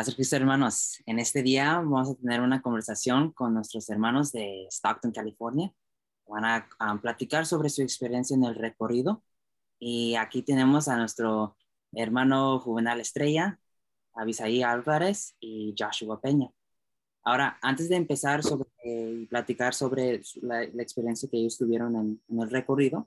Pastor 0.00 0.14
Cristo, 0.14 0.36
hermanos, 0.36 1.02
en 1.04 1.18
este 1.18 1.42
día 1.42 1.74
vamos 1.74 2.08
a 2.08 2.14
tener 2.14 2.40
una 2.40 2.62
conversación 2.62 3.32
con 3.32 3.52
nuestros 3.52 3.90
hermanos 3.90 4.32
de 4.32 4.66
Stockton, 4.70 5.12
California. 5.12 5.74
Van 6.26 6.46
a, 6.46 6.66
a 6.78 6.96
platicar 6.96 7.44
sobre 7.44 7.68
su 7.68 7.82
experiencia 7.82 8.34
en 8.34 8.44
el 8.44 8.54
recorrido. 8.54 9.22
Y 9.78 10.14
aquí 10.14 10.40
tenemos 10.40 10.88
a 10.88 10.96
nuestro 10.96 11.54
hermano 11.92 12.60
Juvenal 12.60 12.98
Estrella, 12.98 13.60
Abisaí 14.14 14.62
Álvarez 14.62 15.36
y 15.38 15.74
Joshua 15.78 16.18
Peña. 16.18 16.50
Ahora, 17.22 17.58
antes 17.60 17.90
de 17.90 17.96
empezar 17.96 18.42
sobre 18.42 18.70
eh, 18.82 19.26
platicar 19.28 19.74
sobre 19.74 20.22
la, 20.40 20.66
la, 20.72 20.82
experiencia 20.82 21.28
que 21.28 21.36
ellos 21.36 21.58
tuvieron 21.58 21.94
en, 21.94 22.22
en 22.26 22.40
el 22.40 22.48
recorrido, 22.48 23.06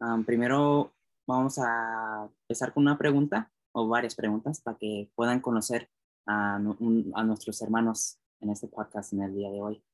um, 0.00 0.24
primero 0.24 0.94
vamos 1.26 1.58
a 1.58 2.26
empezar 2.44 2.72
con 2.72 2.84
una 2.84 2.96
pregunta 2.96 3.52
o 3.72 3.86
varias 3.86 4.14
preguntas 4.14 4.62
para 4.62 4.78
que 4.78 5.10
puedan 5.14 5.40
conocer 5.40 5.90
a, 6.26 6.56
a, 6.56 7.24
nuestros 7.24 7.60
hermanos 7.62 8.18
en 8.40 8.50
este 8.50 8.68
podcast 8.68 9.12
en 9.12 9.22
el 9.22 9.34
día 9.34 9.50
de 9.50 9.60
hoy. 9.60 9.84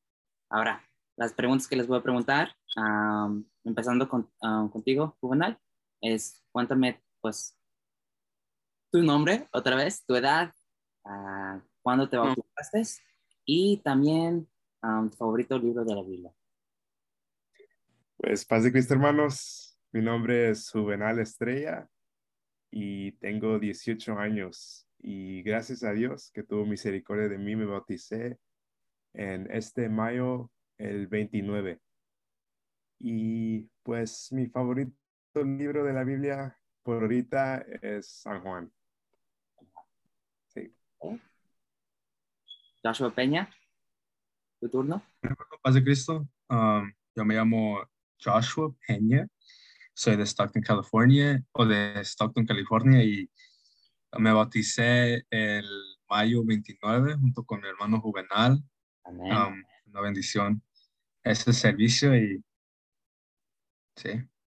Ahora, 0.51 0.83
las 1.17 1.33
preguntas 1.33 1.67
que 1.67 1.77
les 1.77 1.87
voy 1.87 1.99
a 1.99 2.03
preguntar, 2.03 2.55
um, 2.77 3.45
empezando 3.65 4.09
con, 4.09 4.31
um, 4.43 4.69
contigo, 4.69 5.17
Juvenal, 5.21 5.59
es 6.01 6.45
cuéntame, 6.53 7.03
pues, 7.21 7.57
tu 8.91 9.03
nombre 9.03 9.49
otra 9.53 9.77
vez, 9.77 10.05
tu 10.05 10.15
edad, 10.15 10.55
uh, 11.05 11.61
cuándo 11.83 12.09
te 12.09 12.17
bautizaste 12.17 12.83
y 13.45 13.79
también 13.79 14.49
um, 14.83 15.11
tu 15.11 15.17
favorito 15.17 15.59
libro 15.59 15.85
de 15.85 15.95
la 15.95 16.03
Biblia. 16.03 16.33
Pues, 18.17 18.45
paz 18.45 18.65
de 18.65 18.73
Cristo, 18.73 18.95
hermanos. 18.95 19.79
Mi 19.93 20.03
nombre 20.03 20.51
es 20.51 20.71
Juvenal 20.71 21.19
Estrella 21.19 21.89
y 22.71 23.13
tengo 23.13 23.59
18 23.59 24.19
años 24.19 24.88
y 24.99 25.43
gracias 25.43 25.85
a 25.85 25.93
Dios 25.93 26.31
que 26.33 26.43
tuvo 26.43 26.67
misericordia 26.67 27.29
de 27.29 27.39
mí, 27.39 27.55
me 27.57 27.65
bauticé 27.65 28.39
en 29.15 29.49
este 29.51 29.89
mayo 29.89 30.51
el 30.77 31.07
29. 31.07 31.81
Y 32.99 33.63
pues 33.83 34.33
mi 34.33 34.47
favorito 34.47 34.93
libro 35.35 35.85
de 35.85 35.93
la 35.93 36.05
Biblia 36.05 36.57
por 36.83 37.03
ahorita 37.03 37.59
es 37.83 38.23
San 38.23 38.43
Juan. 38.43 38.73
Sí. 40.49 40.75
Joshua 42.83 43.15
Peña, 43.15 43.49
tu 44.61 44.69
turno. 44.69 45.03
Paz 45.63 45.75
de 45.75 45.85
Cristo. 45.85 46.29
Um, 46.49 46.93
yo 47.15 47.25
me 47.25 47.35
llamo 47.35 47.81
Joshua 48.19 48.75
Peña. 48.87 49.29
Soy 49.95 50.17
de 50.17 50.25
Stockton, 50.25 50.63
California, 50.63 51.43
o 51.53 51.67
de 51.67 52.01
Stockton, 52.05 52.47
California, 52.47 53.03
y 53.03 53.29
me 54.17 54.33
bauticé 54.33 55.27
el 55.31 55.67
mayo 56.09 56.45
29 56.45 57.15
junto 57.15 57.45
con 57.45 57.61
mi 57.61 57.69
hermano 57.69 58.01
Juvenal. 58.01 58.63
Amén. 59.05 59.33
Um, 59.33 59.65
una 59.87 60.01
bendición 60.01 60.63
ese 61.23 61.53
servicio 61.53 62.17
y 62.17 62.43
sí. 63.97 64.11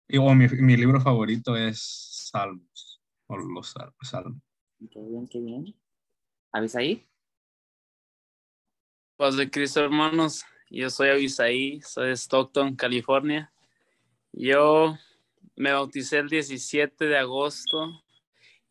Y 0.07 0.17
oh, 0.17 0.33
mi, 0.35 0.47
mi, 0.47 0.77
libro 0.77 1.01
favorito 1.01 1.55
es 1.55 2.29
Salmos, 2.31 3.01
o 3.27 3.37
los 3.37 3.73
Salmos. 4.01 4.41
Qué 4.91 4.99
bien, 4.99 5.27
qué 5.27 5.39
bien. 5.39 5.75
¿Avisaí? 6.51 7.07
Paz 9.17 9.35
de 9.37 9.49
Cristo, 9.49 9.81
hermanos. 9.81 10.45
Yo 10.69 10.89
soy 10.89 11.09
Avisaí, 11.09 11.81
soy 11.81 12.09
de 12.09 12.13
Stockton, 12.15 12.75
California. 12.75 13.51
Yo 14.31 14.97
me 15.55 15.71
bauticé 15.71 16.17
el 16.19 16.29
17 16.29 17.05
de 17.05 17.17
agosto 17.17 18.04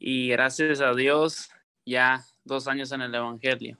y 0.06 0.28
gracias 0.28 0.82
a 0.82 0.92
Dios 0.92 1.48
ya 1.86 2.22
dos 2.44 2.68
años 2.68 2.92
en 2.92 3.00
el 3.00 3.14
Evangelio. 3.14 3.78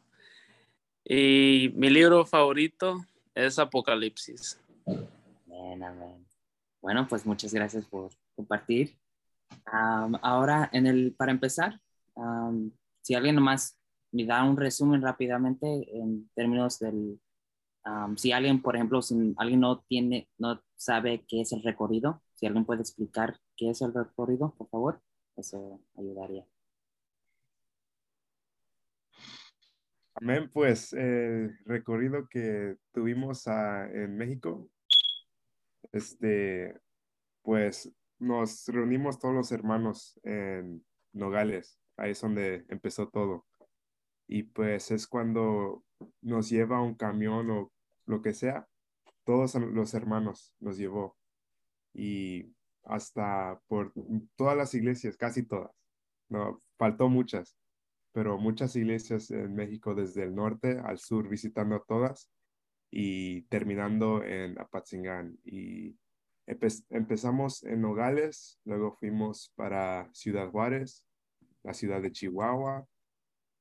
Y 1.04 1.70
mi 1.74 1.90
libro 1.90 2.24
favorito 2.24 3.04
es 3.34 3.58
Apocalipsis. 3.58 4.58
Bueno, 6.80 7.06
pues 7.06 7.26
muchas 7.26 7.52
gracias 7.52 7.84
por 7.84 8.10
compartir. 8.34 8.96
Ahora, 9.66 10.70
en 10.72 10.86
el, 10.86 11.12
para 11.12 11.30
empezar, 11.30 11.78
si 13.02 13.14
alguien 13.14 13.34
nomás 13.34 13.78
me 14.10 14.24
da 14.24 14.44
un 14.44 14.56
resumen 14.56 15.02
rápidamente 15.02 15.66
en 15.94 16.30
términos 16.34 16.78
del, 16.78 17.20
si 18.16 18.32
alguien, 18.32 18.62
por 18.62 18.76
ejemplo, 18.76 19.02
si 19.02 19.34
alguien 19.36 19.60
no 19.60 19.80
tiene, 19.80 20.30
no 20.38 20.62
sabe 20.74 21.22
qué 21.28 21.42
es 21.42 21.52
el 21.52 21.62
recorrido, 21.62 22.22
si 22.32 22.46
alguien 22.46 22.64
puede 22.64 22.80
explicar 22.80 23.38
qué 23.58 23.68
es 23.68 23.82
el 23.82 23.92
recorrido, 23.92 24.54
por 24.56 24.70
favor, 24.70 25.02
eso 25.36 25.80
ayudaría. 25.96 26.46
Amén, 30.16 30.48
pues 30.52 30.92
el 30.92 31.58
recorrido 31.64 32.28
que 32.28 32.76
tuvimos 32.92 33.48
a, 33.48 33.90
en 33.90 34.16
México, 34.16 34.68
este, 35.90 36.78
pues 37.42 37.92
nos 38.20 38.66
reunimos 38.68 39.18
todos 39.18 39.34
los 39.34 39.50
hermanos 39.50 40.18
en 40.22 40.84
Nogales, 41.12 41.80
ahí 41.96 42.12
es 42.12 42.20
donde 42.20 42.64
empezó 42.68 43.08
todo. 43.08 43.44
Y 44.28 44.44
pues 44.44 44.92
es 44.92 45.06
cuando 45.06 45.84
nos 46.22 46.48
lleva 46.48 46.80
un 46.80 46.94
camión 46.94 47.50
o 47.50 47.72
lo 48.06 48.22
que 48.22 48.34
sea, 48.34 48.68
todos 49.24 49.54
los 49.56 49.94
hermanos 49.94 50.54
nos 50.60 50.78
llevó. 50.78 51.16
Y 51.92 52.53
hasta 52.84 53.60
por 53.66 53.92
todas 54.36 54.56
las 54.56 54.74
iglesias, 54.74 55.16
casi 55.16 55.42
todas. 55.44 55.70
No, 56.28 56.58
faltó 56.78 57.08
muchas, 57.08 57.56
pero 58.12 58.38
muchas 58.38 58.76
iglesias 58.76 59.30
en 59.30 59.54
México 59.54 59.94
desde 59.94 60.22
el 60.22 60.34
norte 60.34 60.78
al 60.84 60.98
sur 60.98 61.28
visitando 61.28 61.84
todas 61.86 62.30
y 62.90 63.42
terminando 63.42 64.22
en 64.22 64.58
Apatzingán. 64.60 65.38
Y 65.44 65.96
empe 66.46 66.68
empezamos 66.90 67.62
en 67.64 67.80
Nogales, 67.80 68.60
luego 68.64 68.92
fuimos 68.92 69.52
para 69.56 70.08
Ciudad 70.12 70.50
Juárez, 70.50 71.04
la 71.62 71.74
ciudad 71.74 72.02
de 72.02 72.12
Chihuahua, 72.12 72.86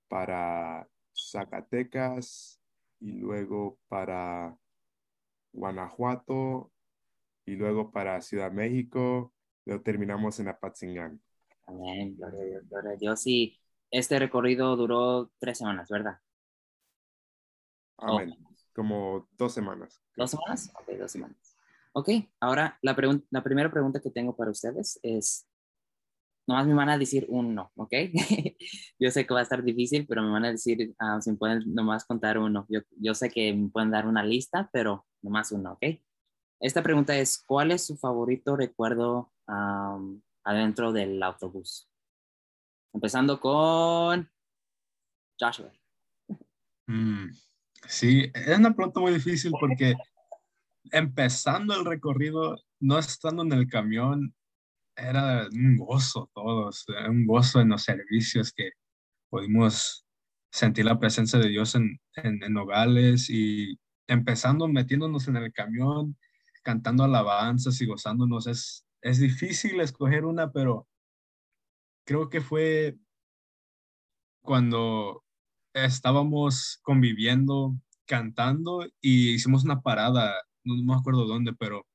para 0.07 0.87
Zacatecas 1.15 2.59
y 2.99 3.13
luego 3.13 3.79
para 3.87 4.55
Guanajuato 5.53 6.72
y 7.45 7.55
luego 7.55 7.91
para 7.91 8.21
Ciudad 8.21 8.51
México, 8.51 9.33
lo 9.65 9.81
terminamos 9.81 10.39
en 10.39 10.49
Apatzingán. 10.49 11.21
Amén, 11.65 12.15
gloria 12.15 12.41
a 12.41 12.45
Dios, 12.45 12.69
gloria 12.69 12.91
a 12.91 12.95
Dios. 12.95 13.27
Y 13.27 13.59
este 13.91 14.19
recorrido 14.19 14.75
duró 14.75 15.31
tres 15.39 15.57
semanas, 15.57 15.89
¿verdad? 15.89 16.19
Amén. 17.97 18.35
Oh. 18.41 18.53
Como 18.73 19.27
dos 19.37 19.53
semanas. 19.53 20.01
¿Dos 20.15 20.31
semanas? 20.31 20.71
Ok, 20.75 20.97
dos 20.97 21.11
semanas. 21.11 21.57
Ok, 21.93 22.09
ahora 22.39 22.77
la, 22.81 22.95
la 23.29 23.43
primera 23.43 23.71
pregunta 23.71 23.99
que 24.01 24.09
tengo 24.09 24.35
para 24.35 24.49
ustedes 24.49 24.99
es, 25.03 25.47
nomás 26.47 26.65
me 26.65 26.73
van 26.73 26.89
a 26.89 26.97
decir 26.97 27.27
uno, 27.29 27.71
¿ok? 27.75 27.93
yo 28.99 29.11
sé 29.11 29.27
que 29.27 29.33
va 29.33 29.41
a 29.41 29.43
estar 29.43 29.63
difícil, 29.63 30.07
pero 30.07 30.23
me 30.23 30.31
van 30.31 30.45
a 30.45 30.51
decir 30.51 30.95
uh, 30.99 31.21
si 31.21 31.33
pueden 31.33 31.63
nomás 31.73 32.03
contar 32.05 32.39
uno. 32.39 32.65
Yo, 32.67 32.79
yo 32.99 33.13
sé 33.13 33.29
que 33.29 33.53
me 33.53 33.69
pueden 33.69 33.91
dar 33.91 34.07
una 34.07 34.23
lista, 34.23 34.69
pero 34.73 35.05
nomás 35.21 35.51
uno, 35.51 35.73
¿ok? 35.73 35.85
Esta 36.63 36.81
pregunta 36.81 37.17
es, 37.17 37.43
¿cuál 37.45 37.71
es 37.71 37.85
su 37.85 37.97
favorito 37.97 38.55
recuerdo 38.55 39.33
um, 39.49 40.21
adentro 40.45 40.93
del 40.93 41.21
autobús? 41.21 41.89
Empezando 42.93 43.37
con 43.41 44.31
Joshua. 45.37 45.73
Mm, 46.87 47.31
sí, 47.85 48.31
es 48.33 48.57
una 48.57 48.73
pregunta 48.73 49.01
muy 49.01 49.11
difícil 49.11 49.51
porque 49.59 49.93
empezando 50.93 51.75
el 51.75 51.83
recorrido, 51.83 52.57
no 52.79 52.97
estando 52.97 53.43
en 53.43 53.51
el 53.51 53.67
camión, 53.67 54.33
era 54.95 55.49
un 55.51 55.75
gozo 55.75 56.29
todos, 56.33 56.85
un 57.09 57.25
gozo 57.25 57.59
en 57.59 57.69
los 57.69 57.83
servicios 57.83 58.53
que 58.53 58.69
pudimos 59.29 60.05
sentir 60.49 60.85
la 60.85 60.97
presencia 60.97 61.39
de 61.39 61.49
Dios 61.49 61.75
en, 61.75 61.99
en, 62.15 62.41
en 62.41 62.53
Nogales 62.53 63.29
y 63.29 63.77
empezando 64.07 64.69
metiéndonos 64.69 65.27
en 65.27 65.35
el 65.35 65.51
camión, 65.51 66.15
cantando 66.63 67.03
alabanzas 67.03 67.79
y 67.81 67.85
gozándonos. 67.85 68.47
Es, 68.47 68.85
es 69.01 69.19
difícil 69.19 69.79
escoger 69.81 70.25
una, 70.25 70.51
pero 70.51 70.87
creo 72.05 72.29
que 72.29 72.41
fue 72.41 72.97
cuando 74.41 75.23
estábamos 75.73 76.79
conviviendo, 76.83 77.75
cantando 78.05 78.85
y 79.01 79.33
hicimos 79.33 79.63
una 79.63 79.81
parada, 79.81 80.33
no 80.63 80.75
me 80.75 80.99
acuerdo 80.99 81.25
dónde, 81.25 81.53
pero 81.53 81.85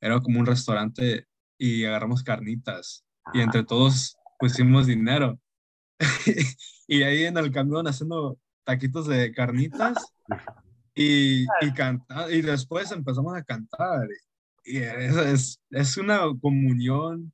era 0.00 0.20
como 0.20 0.40
un 0.40 0.46
restaurante 0.46 1.26
y 1.58 1.84
agarramos 1.84 2.22
carnitas 2.22 3.04
y 3.32 3.40
entre 3.40 3.64
todos 3.64 4.16
pusimos 4.38 4.86
dinero. 4.86 5.38
y 6.86 7.02
ahí 7.02 7.24
en 7.24 7.38
el 7.38 7.50
camión 7.50 7.86
haciendo 7.86 8.38
taquitos 8.64 9.06
de 9.06 9.32
carnitas 9.32 10.12
y, 10.94 11.44
y, 11.60 12.42
después 12.42 12.92
empezamos 12.92 13.36
a 13.36 13.42
cantar. 13.42 14.08
Y 14.64 14.78
es, 14.78 15.60
es 15.70 15.96
una 15.96 16.20
comunión 16.40 17.32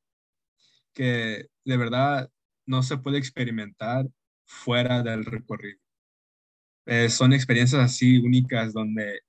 que 0.92 1.46
de 1.64 1.76
verdad 1.76 2.30
no 2.66 2.82
se 2.82 2.98
puede 2.98 3.18
experimentar 3.18 4.06
fuera 4.46 5.02
del 5.02 5.24
recorrido. 5.24 5.80
Eh, 6.86 7.08
son 7.08 7.32
experiencias 7.32 7.80
así 7.82 8.18
únicas 8.18 8.72
donde 8.72 9.20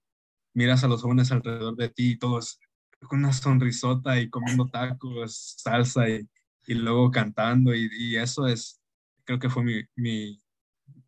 miras 0.54 0.84
a 0.84 0.88
los 0.88 1.02
jóvenes 1.02 1.32
alrededor 1.32 1.76
de 1.76 1.90
ti 1.90 2.12
y 2.12 2.18
todos 2.18 2.60
con 3.08 3.20
una 3.20 3.34
sonrisota 3.34 4.20
y 4.20 4.30
comiendo 4.30 4.68
tacos, 4.68 5.56
salsa 5.58 6.10
y, 6.10 6.28
y 6.68 6.74
luego 6.76 7.12
cantando 7.12 7.74
y, 7.74 7.90
y, 7.92 8.16
eso 8.18 8.48
es, 8.48 8.82
creo 9.24 9.40
que 9.40 9.50
fue 9.50 9.64
mi, 9.64 9.82
mi, 9.96 10.42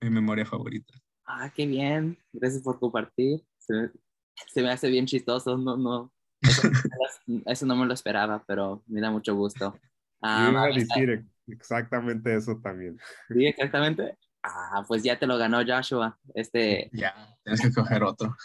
mi, 0.01 0.09
memoria 0.09 0.45
favorita. 0.45 0.93
Ah, 1.35 1.51
qué 1.53 1.65
bien, 1.65 2.15
gracias 2.31 2.61
por 2.61 2.79
compartir. 2.79 3.43
Se, 3.57 3.89
se 4.53 4.61
me 4.61 4.69
hace 4.69 4.87
bien 4.89 5.07
chistoso, 5.07 5.57
no, 5.57 5.75
no, 5.75 6.13
eso, 6.39 6.61
eso, 7.47 7.65
no 7.65 7.75
me 7.75 7.87
lo 7.87 7.93
esperaba, 7.93 8.43
pero 8.45 8.83
me 8.85 9.01
da 9.01 9.09
mucho 9.09 9.35
gusto. 9.35 9.75
Ah, 10.21 10.45
Yo 10.45 10.51
iba 10.51 10.63
a 10.63 10.67
decir 10.67 11.25
exactamente 11.47 12.35
eso 12.35 12.59
también. 12.61 12.99
Sí, 13.29 13.47
exactamente. 13.47 14.15
Ah, 14.43 14.85
pues 14.87 15.01
ya 15.01 15.17
te 15.17 15.25
lo 15.25 15.37
ganó 15.37 15.63
Joshua. 15.65 16.19
Este... 16.35 16.91
Ya, 16.93 17.15
tienes 17.43 17.61
que 17.61 17.73
coger 17.73 18.03
otro. 18.03 18.35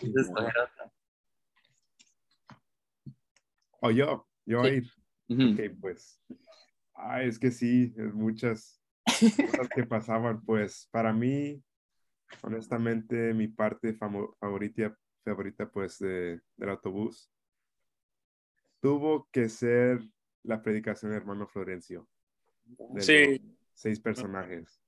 Tienes 0.00 0.28
que 0.28 0.32
coger 0.32 0.54
otro. 0.58 0.92
O 3.80 3.90
yo, 3.90 4.26
yo 4.46 4.64
sí. 4.64 4.90
Ok, 5.28 5.60
pues. 5.80 6.18
Ah, 6.94 7.22
es 7.22 7.38
que 7.38 7.50
sí, 7.50 7.92
es 7.94 8.14
muchas 8.14 8.80
cosas 9.50 9.68
que 9.74 9.84
pasaban. 9.84 10.40
Pues 10.44 10.88
para 10.90 11.12
mí, 11.12 11.62
honestamente, 12.42 13.34
mi 13.34 13.48
parte 13.48 13.94
favorita, 13.94 14.96
favorita 15.24 15.70
pues, 15.70 15.98
de, 15.98 16.40
del 16.56 16.70
autobús 16.70 17.30
tuvo 18.82 19.28
que 19.30 19.48
ser 19.48 20.02
la 20.42 20.60
predicación 20.60 21.12
de 21.12 21.16
hermano 21.16 21.46
Florencio. 21.46 22.08
De 22.64 23.00
sí. 23.00 23.56
Seis 23.74 24.00
personajes. 24.00 24.82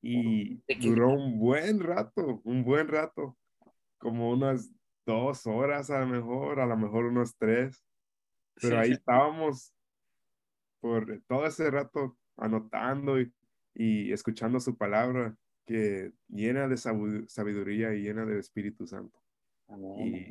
Y 0.00 0.62
duró 0.80 1.10
un 1.10 1.38
buen 1.38 1.78
rato, 1.78 2.40
un 2.44 2.64
buen 2.64 2.88
rato, 2.88 3.36
como 3.98 4.30
unas 4.30 4.70
dos 5.06 5.46
horas 5.46 5.90
a 5.90 6.00
lo 6.00 6.06
mejor, 6.06 6.58
a 6.58 6.66
lo 6.66 6.76
mejor 6.76 7.04
unos 7.04 7.36
tres. 7.36 7.84
Pero 8.60 8.80
ahí 8.80 8.92
estábamos 8.92 9.72
por 10.80 11.22
todo 11.28 11.46
ese 11.46 11.70
rato 11.70 12.16
anotando 12.36 13.20
y, 13.20 13.32
y, 13.74 14.12
escuchando 14.12 14.58
su 14.58 14.76
palabra 14.76 15.36
que 15.66 16.12
llena 16.28 16.68
de 16.68 16.76
sabiduría 16.76 17.94
y 17.94 18.02
llena 18.02 18.24
del 18.24 18.38
Espíritu 18.38 18.86
Santo. 18.86 19.18
Y 19.98 20.26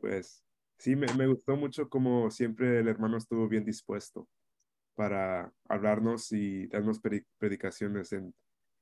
pues 0.00 0.44
sí, 0.78 0.96
me, 0.96 1.06
me, 1.14 1.26
gustó 1.26 1.56
mucho 1.56 1.88
como 1.88 2.30
siempre 2.30 2.80
el 2.80 2.88
hermano 2.88 3.18
estuvo 3.18 3.46
bien 3.48 3.64
dispuesto 3.64 4.28
para 4.94 5.52
hablarnos 5.68 6.32
y 6.32 6.66
darnos 6.66 7.00
predicaciones 7.38 8.12
en 8.12 8.34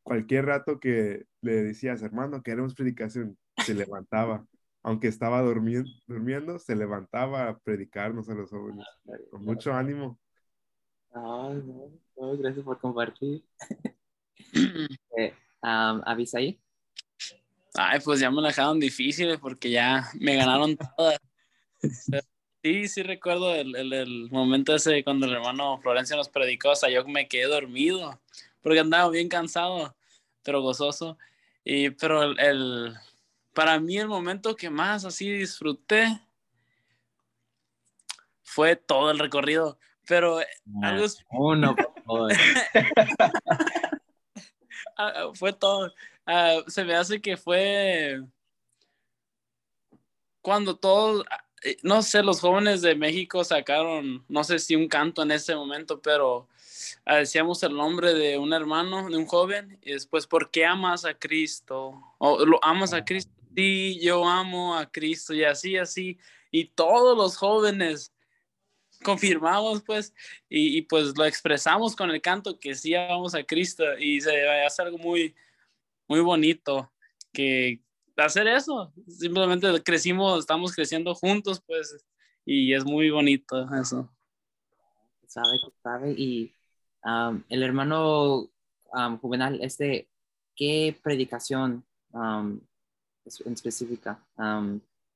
cualquier 0.03 0.47
rato 0.47 0.81
que 0.81 1.27
le 1.43 1.62
decías, 1.62 2.03
hermano, 2.03 2.43
queremos 2.43 2.75
predicación, 2.75 3.37
se 3.65 3.75
levantaba. 3.75 4.47
Aunque 4.83 5.09
estaba 5.09 5.43
durmiendo, 5.43 5.91
durmiendo, 6.06 6.59
se 6.59 6.75
levantaba 6.75 7.49
a 7.49 7.59
predicarnos 7.59 8.29
a 8.31 8.35
los 8.35 8.49
jóvenes. 8.49 8.87
Con 9.31 9.44
mucho 9.44 9.73
ánimo. 9.75 10.19
Ay, 11.12 11.62
no, 12.17 12.39
gracias 12.39 12.65
por 12.65 12.81
compartir. 12.81 13.44
eh, 15.19 15.35
um, 15.62 16.02
¿Avisaí? 16.05 16.58
Ay, 17.75 18.00
pues 18.05 18.20
ya 18.20 18.31
me 18.31 18.40
lo 18.40 18.49
dejaron 18.49 18.81
difícil 18.81 19.38
porque 19.38 19.70
ya 19.70 20.08
me 20.19 20.37
ganaron 20.37 20.76
todas. 20.96 21.19
Sí, 22.62 22.88
sí 22.88 23.02
recuerdo 23.02 23.55
el, 23.55 23.76
el, 23.76 23.93
el, 23.93 24.31
momento 24.31 24.75
ese 24.75 25.05
cuando 25.05 25.26
el 25.26 25.32
hermano 25.32 25.78
Florencia 25.78 26.16
nos 26.16 26.28
predicó, 26.28 26.70
o 26.70 26.76
sea, 26.76 26.90
yo 26.90 27.05
me 27.06 27.28
quedé 27.28 27.44
dormido 27.44 28.20
porque 28.62 28.81
andaba 28.81 29.08
bien 29.10 29.28
cansado, 29.28 29.94
pero 30.43 30.60
gozoso. 30.60 31.19
Y, 31.64 31.90
pero 31.90 32.22
el, 32.22 32.40
el, 32.40 32.94
para 33.55 33.78
mí 33.78 33.99
el 33.99 34.08
momento 34.08 34.56
que 34.56 34.70
más 34.70 35.05
así 35.05 35.31
disfruté 35.31 36.20
fue 38.43 38.75
todo 38.75 39.10
el 39.10 39.19
recorrido, 39.19 39.78
pero 40.06 40.40
no, 40.64 40.88
algo... 40.88 41.06
Uno, 41.31 41.76
fue 45.35 45.53
todo. 45.53 45.93
Uh, 46.27 46.69
se 46.69 46.85
me 46.85 46.95
hace 46.95 47.21
que 47.21 47.37
fue 47.37 48.21
cuando 50.43 50.77
todos 50.77 51.25
eh, 51.65 51.77
no 51.83 52.03
sé, 52.03 52.23
los 52.23 52.41
jóvenes 52.41 52.83
de 52.83 52.95
México 52.95 53.43
sacaron, 53.43 54.25
no 54.29 54.45
sé 54.45 54.59
si 54.59 54.77
un 54.77 54.89
canto 54.89 55.23
en 55.23 55.33
ese 55.33 55.55
momento, 55.56 56.00
pero 56.00 56.49
ah, 57.05 57.17
decíamos 57.17 57.62
el 57.62 57.77
nombre 57.77 58.15
de 58.15 58.39
un 58.39 58.53
hermano, 58.53 59.09
de 59.09 59.17
un 59.17 59.27
joven, 59.27 59.79
y 59.83 59.93
después, 59.93 60.27
¿por 60.27 60.50
qué 60.50 60.65
amas 60.65 61.05
a 61.05 61.15
Cristo? 61.15 62.01
¿O 62.19 62.44
lo 62.44 62.62
amas 62.62 62.93
a 62.93 63.05
Cristo? 63.05 63.33
Sí, 63.56 63.99
yo 64.01 64.29
amo 64.29 64.77
a 64.77 64.87
Cristo, 64.87 65.35
y 65.35 65.43
así, 65.44 65.77
así, 65.77 66.19
y 66.53 66.67
todos 66.67 67.17
los 67.17 67.37
jóvenes 67.37 68.12
confirmamos, 69.03 69.83
pues, 69.83 70.15
y, 70.49 70.79
y 70.79 70.83
pues 70.83 71.17
lo 71.17 71.25
expresamos 71.25 71.95
con 71.95 72.11
el 72.11 72.21
canto 72.21 72.59
que 72.59 72.75
sí 72.75 72.95
amamos 72.95 73.35
a 73.35 73.45
Cristo, 73.45 73.85
y 73.99 74.21
se 74.21 74.49
hace 74.49 74.83
algo 74.83 74.99
muy, 74.99 75.35
muy 76.09 76.21
bonito, 76.21 76.91
que, 77.33 77.81
hacer 78.17 78.49
eso. 78.49 78.93
Simplemente 79.06 79.81
crecimos, 79.85 80.41
estamos 80.41 80.75
creciendo 80.75 81.15
juntos, 81.15 81.62
pues, 81.65 82.05
y 82.45 82.75
es 82.75 82.85
muy 82.85 83.11
bonito 83.11 83.69
eso. 83.81 84.12
Sabe, 85.27 85.59
sabe, 85.83 86.12
y 86.12 86.53
um, 87.05 87.43
el 87.49 87.62
hermano 87.62 88.51
um, 88.93 89.19
Juvenal, 89.19 89.61
este, 89.62 90.09
¿qué 90.56 90.99
predicación 91.03 91.85
um, 92.12 92.59
en 93.44 93.53
específica 93.53 94.19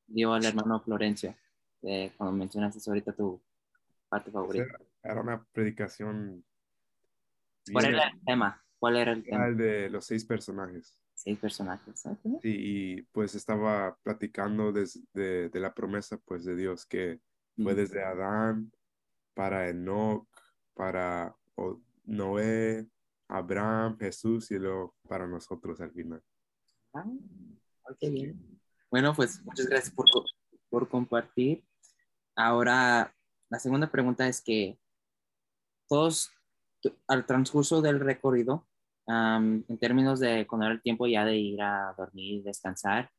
dio 0.07 0.35
al 0.35 0.45
hermano 0.45 0.79
Florencio? 0.81 1.35
Eh, 1.83 2.13
cuando 2.17 2.37
mencionaste 2.37 2.79
ahorita 2.89 3.13
tu 3.13 3.41
parte 4.13 4.31
favorita. 4.31 4.79
Era 5.03 5.21
una 5.21 5.45
predicación. 5.53 6.45
¿Cuál 7.73 7.87
era 7.87 8.09
el 8.09 8.25
tema? 8.25 8.63
¿Cuál 8.79 8.97
era 8.97 9.13
el 9.13 9.25
tema? 9.25 9.47
el 9.47 9.57
de 9.57 9.89
los 9.89 10.05
seis 10.05 10.25
personajes 10.25 10.99
seis 11.15 11.39
personajes. 11.39 12.01
Sí, 12.41 12.41
y 12.43 13.03
pues 13.13 13.35
estaba 13.35 13.97
platicando 14.03 14.73
desde 14.73 15.49
de 15.49 15.61
la 15.61 15.73
promesa 15.73 16.19
pues 16.19 16.45
de 16.45 16.57
Dios 16.57 16.85
que 16.87 17.21
fue 17.57 17.75
desde 17.75 18.03
Adán 18.03 18.73
para 19.35 19.69
Enoch, 19.69 20.27
para 20.75 21.37
Noé, 22.05 22.89
Abraham, 23.29 23.97
Jesús 23.99 24.51
y 24.51 24.59
luego 24.59 24.97
para 25.09 25.27
nosotros 25.27 25.81
al 25.81 25.93
final. 25.93 26.23
Ah, 26.95 27.05
bien. 28.01 28.61
Bueno, 28.91 29.15
pues 29.15 29.43
muchas 29.45 29.67
gracias 29.67 29.95
por, 29.95 30.07
por 30.69 30.89
compartir. 30.89 31.65
Ahora, 32.35 33.15
la 33.53 33.59
segunda 33.59 33.91
pregunta 33.91 34.27
es 34.27 34.41
que 34.41 34.79
todos 35.87 36.33
al 37.07 37.27
transcurso 37.27 37.83
del 37.83 38.01
recorrido 38.01 38.67
en 39.07 39.79
términos 39.79 40.21
de 40.21 40.47
cuando 40.47 40.65
era 40.65 40.75
el 40.75 40.81
tiempo 40.81 41.07
ya 41.07 41.27
de 41.27 41.37
ir 41.37 41.61
a 41.61 41.95
dormir, 41.99 42.43
descansar, 42.45 43.11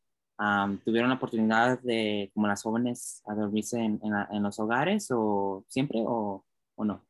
¿tuvieron 0.84 1.10
la 1.10 1.18
oportunidad 1.18 1.80
de, 1.84 2.32
como 2.34 2.48
las 2.48 2.64
jóvenes, 2.64 3.22
a 3.28 3.36
dormirse 3.36 3.78
en, 3.78 4.02
en, 4.02 4.42
los 4.42 4.58
hogares 4.60 5.08
o 5.12 5.64
siempre 5.68 6.00
o, 6.04 6.44
o, 6.78 6.84
no? 6.84 7.06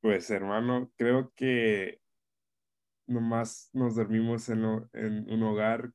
Pues 0.00 0.28
hermano, 0.30 0.90
creo 0.96 1.32
que 1.36 2.00
nomás 3.06 3.70
nos 3.72 3.94
dormimos 3.94 4.48
en, 4.48 4.64
en 4.94 5.32
un 5.32 5.42
hogar, 5.44 5.92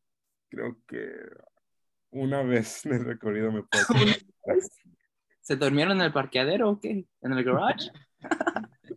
creo 0.50 0.78
que 0.88 1.12
una 2.12 2.44
vez 2.44 2.86
en 2.86 2.94
el 2.94 3.06
recorrido 3.06 3.52
me 3.52 3.64
puedo... 3.64 3.86
¿Se 5.42 5.56
durmieron 5.56 5.98
en 5.98 6.06
el 6.06 6.14
parqueadero 6.14 6.70
o 6.70 6.80
qué? 6.80 7.08
¿En 7.22 7.32
el 7.32 7.44
garage? 7.44 7.90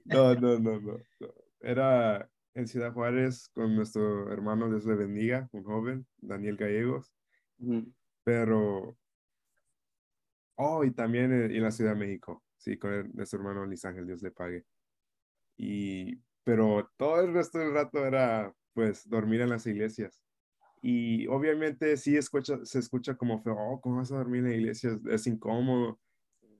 No, 0.04 0.34
no, 0.34 0.58
no, 0.58 0.80
no, 0.80 0.98
Era 1.60 2.28
en 2.54 2.68
Ciudad 2.68 2.92
Juárez 2.92 3.48
con 3.54 3.74
nuestro 3.74 4.30
hermano 4.30 4.68
Dios 4.68 4.84
le 4.84 4.94
bendiga, 4.94 5.48
un 5.52 5.64
joven, 5.64 6.06
Daniel 6.18 6.56
Gallegos. 6.56 7.12
Pero, 8.24 8.96
oh, 10.56 10.84
y 10.84 10.90
también 10.90 11.32
en, 11.32 11.62
la 11.62 11.70
Ciudad 11.70 11.94
de 11.94 12.00
México, 12.00 12.42
sí, 12.56 12.76
con 12.78 13.10
nuestro 13.14 13.38
hermano 13.38 13.64
Luis 13.64 13.84
Ángel, 13.84 14.06
Dios 14.06 14.22
le 14.22 14.30
pague. 14.30 14.64
Y, 15.56 16.16
pero 16.44 16.90
todo 16.96 17.20
el 17.20 17.32
resto 17.32 17.58
del 17.58 17.72
rato 17.72 18.04
era, 18.04 18.52
pues, 18.74 19.08
dormir 19.08 19.40
en 19.40 19.50
las 19.50 19.66
iglesias. 19.66 20.22
Y 20.82 21.26
obviamente 21.28 21.96
sí 21.96 22.16
escucha, 22.16 22.58
se 22.64 22.80
escucha 22.80 23.14
como 23.14 23.40
feo, 23.40 23.56
oh, 23.56 23.80
¿cómo 23.80 23.98
vas 23.98 24.10
a 24.12 24.16
dormir 24.16 24.40
en 24.40 24.50
la 24.50 24.56
iglesia? 24.56 24.98
Es 25.08 25.26
incómodo 25.26 25.98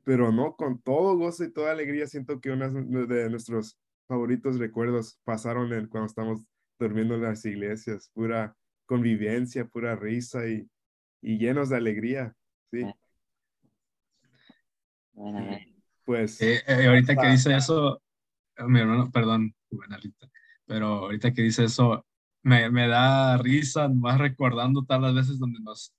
pero 0.05 0.33
no, 0.33 0.57
con 0.57 0.81
todo 0.81 1.17
gozo 1.17 1.45
y 1.45 1.53
toda 1.53 1.73
alegría 1.73 2.07
siento 2.07 2.41
que 2.41 2.51
uno 2.51 2.69
de 3.07 3.31
nuestros 3.31 3.79
favoritos 4.09 4.59
recuerdos 4.59 5.19
pasaron 5.25 5.69
cuando 5.89 6.07
estamos 6.07 6.45
durmiendo 6.79 7.15
en 7.15 7.23
las 7.23 7.45
iglesias, 7.45 8.11
pura 8.13 8.57
convivencia, 8.87 9.65
pura 9.67 9.95
risa 9.95 10.47
y, 10.49 10.69
y 11.21 11.39
llenos 11.39 11.69
de 11.69 11.77
alegría, 11.77 12.35
¿sí? 12.71 12.85
Bueno, 15.13 15.57
pues... 16.05 16.41
Eh, 16.43 16.61
eh, 16.67 16.87
ahorita 16.87 17.15
que 17.15 17.29
dice 17.29 17.55
eso, 17.55 18.03
mi 18.67 18.81
hermano, 18.81 19.11
perdón, 19.13 19.55
Juvenalita, 19.71 20.29
pero 20.67 20.87
ahorita 20.87 21.33
que 21.33 21.43
dice 21.43 21.65
eso, 21.65 22.05
me, 22.43 22.71
me 22.71 22.89
da 22.89 23.37
risa, 23.39 23.89
más 23.89 24.19
recordando 24.19 24.85
todas 24.85 25.03
las 25.03 25.15
veces 25.15 25.39
donde 25.39 25.61
nos, 25.61 25.95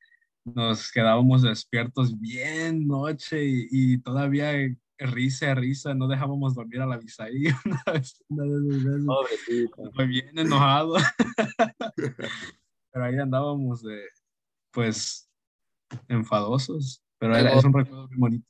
nos 0.45 0.91
quedábamos 0.91 1.41
despiertos 1.41 2.19
bien 2.19 2.87
noche 2.87 3.45
y, 3.45 3.67
y 3.71 3.97
todavía 3.99 4.53
risa, 4.97 5.53
risa, 5.55 5.93
no 5.93 6.07
dejábamos 6.07 6.55
dormir 6.55 6.81
a 6.81 6.85
la 6.85 6.97
Bisaí 6.97 7.45
una 7.65 7.83
vez, 7.93 8.23
una 8.29 8.43
vez, 8.43 9.05
Pobrecito. 9.05 9.91
Fue 9.93 10.05
bien 10.05 10.37
enojado. 10.37 10.95
pero 12.91 13.05
ahí 13.05 13.17
andábamos 13.17 13.83
de, 13.83 14.01
pues, 14.71 15.29
enfadosos. 16.07 17.03
Pero 17.19 17.35
era, 17.37 17.53
es 17.53 17.63
un 17.63 17.73
recuerdo 17.73 18.07
muy 18.09 18.17
bonito. 18.17 18.47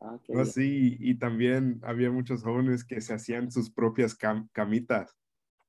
Ah, 0.00 0.18
No, 0.28 0.44
sí, 0.44 0.96
y 1.00 1.14
también 1.16 1.80
había 1.82 2.10
muchos 2.10 2.42
jóvenes 2.42 2.84
que 2.84 3.00
se 3.00 3.14
hacían 3.14 3.50
sus 3.50 3.70
propias 3.70 4.16
cam- 4.16 4.48
camitas, 4.52 5.16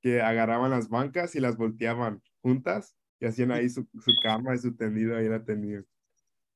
que 0.02 0.22
agarraban 0.22 0.72
las 0.72 0.90
bancas 0.90 1.36
y 1.36 1.40
las 1.40 1.58
volteaban 1.58 2.22
juntas 2.42 2.96
y 3.20 3.26
hacían 3.26 3.52
ahí 3.52 3.70
su, 3.70 3.88
su 3.94 4.12
cama 4.24 4.56
y 4.56 4.60
su 4.60 4.76
tendido 4.76 5.18
ahí 5.18 5.28
la 5.28 5.44
tenían. 5.44 5.86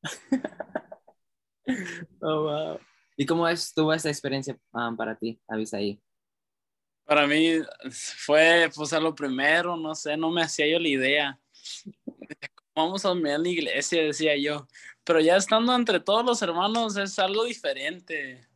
Oh, 2.20 2.44
wow. 2.44 2.80
¿Y 3.16 3.26
cómo 3.26 3.48
estuvo 3.48 3.94
esta 3.94 4.10
experiencia 4.10 4.58
um, 4.74 4.96
para 4.98 5.16
ti, 5.16 5.40
Avisaí? 5.48 6.02
Para 7.06 7.28
mí 7.28 7.60
fue 8.18 8.70
pues 8.74 8.94
a 8.94 9.00
lo 9.00 9.14
primero, 9.14 9.76
no 9.76 9.94
sé, 9.94 10.18
no 10.18 10.32
me 10.32 10.42
hacía 10.42 10.68
yo 10.68 10.80
la 10.80 10.88
idea. 10.88 11.40
Vamos 12.76 13.06
a 13.06 13.10
dormir 13.10 13.34
en 13.34 13.44
la 13.44 13.50
iglesia, 13.50 14.04
decía 14.04 14.36
yo. 14.38 14.68
Pero 15.04 15.20
ya 15.20 15.36
estando 15.36 15.76
entre 15.76 16.00
todos 16.00 16.26
los 16.26 16.42
hermanos 16.42 16.98
es 16.98 17.20
algo 17.20 17.44
diferente. 17.44 18.48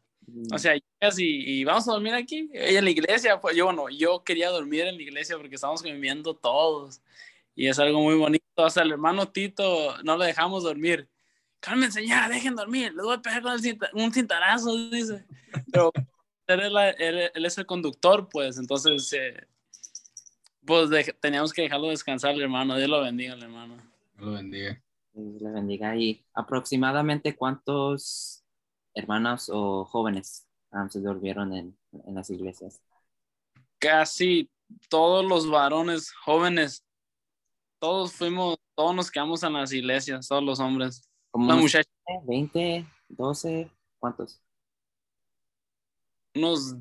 O 0.53 0.57
sea, 0.57 0.73
llegas 0.75 1.17
y, 1.19 1.25
y 1.59 1.63
vamos 1.63 1.87
a 1.87 1.93
dormir 1.93 2.13
aquí, 2.13 2.49
y 2.53 2.75
en 2.75 2.83
la 2.83 2.89
iglesia. 2.89 3.39
Pues 3.39 3.55
yo, 3.55 3.65
bueno, 3.65 3.89
yo 3.89 4.23
quería 4.23 4.49
dormir 4.49 4.81
en 4.81 4.97
la 4.97 5.01
iglesia 5.01 5.37
porque 5.37 5.55
estamos 5.55 5.81
conviviendo 5.81 6.35
todos. 6.35 7.01
Y 7.55 7.67
es 7.67 7.79
algo 7.79 8.01
muy 8.01 8.15
bonito. 8.15 8.45
Hasta 8.57 8.81
el 8.83 8.91
hermano 8.91 9.29
Tito 9.29 9.95
no 10.03 10.17
lo 10.17 10.23
dejamos 10.25 10.63
dormir. 10.63 11.07
Cálmense 11.59 12.05
ya, 12.05 12.29
dejen 12.29 12.55
dormir. 12.55 12.93
Les 12.93 13.03
voy 13.03 13.15
a 13.15 13.21
pegar 13.21 13.41
con 13.41 13.53
el 13.53 13.59
cinta- 13.61 13.89
un 13.93 14.13
cintarazo, 14.13 14.75
dice. 14.89 15.25
Pero 15.71 15.91
él, 16.47 16.77
él- 16.99 17.31
él 17.33 17.45
es 17.45 17.57
el 17.57 17.65
conductor, 17.65 18.27
pues. 18.31 18.57
Entonces, 18.59 19.11
eh, 19.13 19.47
pues 20.65 20.89
de- 20.89 21.15
teníamos 21.19 21.53
que 21.53 21.63
dejarlo 21.63 21.87
descansar, 21.87 22.35
el 22.35 22.41
hermano. 22.41 22.75
Dios 22.77 22.89
lo 22.89 23.01
bendiga, 23.01 23.33
el 23.33 23.43
hermano. 23.43 23.75
Dios 24.17 24.25
lo 24.27 24.31
bendiga. 24.33 24.81
Dios 25.13 25.41
le 25.41 25.49
bendiga. 25.49 25.95
¿Y 25.95 26.21
aproximadamente 26.33 27.35
cuántos 27.35 28.43
hermanos 28.97 29.49
o 29.53 29.85
jóvenes 29.85 30.47
um, 30.71 30.89
se 30.89 30.99
durmieron 30.99 31.53
en, 31.53 31.77
en 32.05 32.15
las 32.15 32.29
iglesias? 32.29 32.81
casi 33.79 34.49
todos 34.89 35.23
los 35.23 35.47
varones 35.49 36.11
jóvenes, 36.25 36.83
todos 37.79 38.11
fuimos, 38.13 38.57
todos 38.75 38.95
nos 38.95 39.11
quedamos 39.11 39.43
en 39.43 39.53
las 39.53 39.71
iglesias, 39.71 40.27
todos 40.27 40.43
los 40.43 40.59
hombres. 40.59 41.07
¿Como 41.29 41.45
Las 41.47 41.57
unos 41.57 41.63
muchachas, 41.63 41.93
20, 42.25 42.87
12? 43.09 43.71
¿Cuántos? 43.99 44.41
unos, 46.35 46.75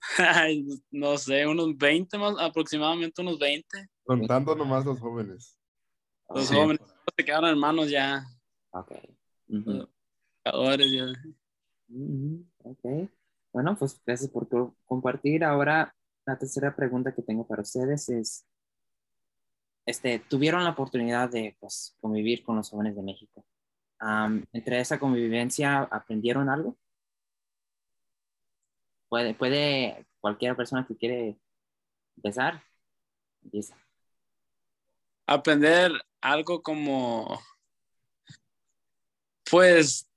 no 0.90 1.18
sé, 1.18 1.46
unos 1.46 1.76
20 1.76 2.18
más, 2.18 2.34
aproximadamente 2.38 3.22
unos 3.22 3.38
20. 3.38 3.88
Contando 4.04 4.54
nomás 4.56 4.84
los 4.84 4.98
jóvenes. 5.00 5.56
Los 6.30 6.48
Sí. 6.48 6.54
jóvenes 6.54 6.80
se 7.16 7.24
quedaron 7.24 7.50
hermanos 7.50 7.90
ya, 7.90 8.24
Ok. 8.70 8.92
Ujú. 9.48 9.88
Pecadores 10.42 10.92
ya. 10.92 11.06
Ok. 12.64 13.10
Bueno, 13.52 13.76
pues 13.78 14.00
gracias 14.04 14.30
por 14.30 14.48
co- 14.48 14.76
compartir. 14.86 15.44
Ahora, 15.44 15.94
la 16.26 16.38
tercera 16.38 16.74
pregunta 16.74 17.14
que 17.14 17.22
tengo 17.22 17.46
para 17.46 17.62
ustedes 17.62 18.08
es, 18.08 18.46
este, 19.86 20.18
¿tuvieron 20.20 20.64
la 20.64 20.70
oportunidad 20.70 21.30
de 21.30 21.56
pues, 21.60 21.96
convivir 22.00 22.42
con 22.44 22.56
los 22.56 22.70
jóvenes 22.70 22.96
de 22.96 23.02
México? 23.02 23.44
¿Entre 24.52 24.80
esa 24.80 24.98
convivencia 24.98 25.80
aprendieron 25.82 26.48
algo? 26.48 26.76
Puede, 29.08 29.34
puede 29.34 30.06
cualquier 30.20 30.56
persona 30.56 30.86
que 30.86 30.96
quiere 30.96 31.38
empezar. 32.16 32.62
Empieza. 33.42 33.76
Aprender 35.26 35.92
algo 36.20 36.62
como, 36.62 37.40
pues, 39.50 40.08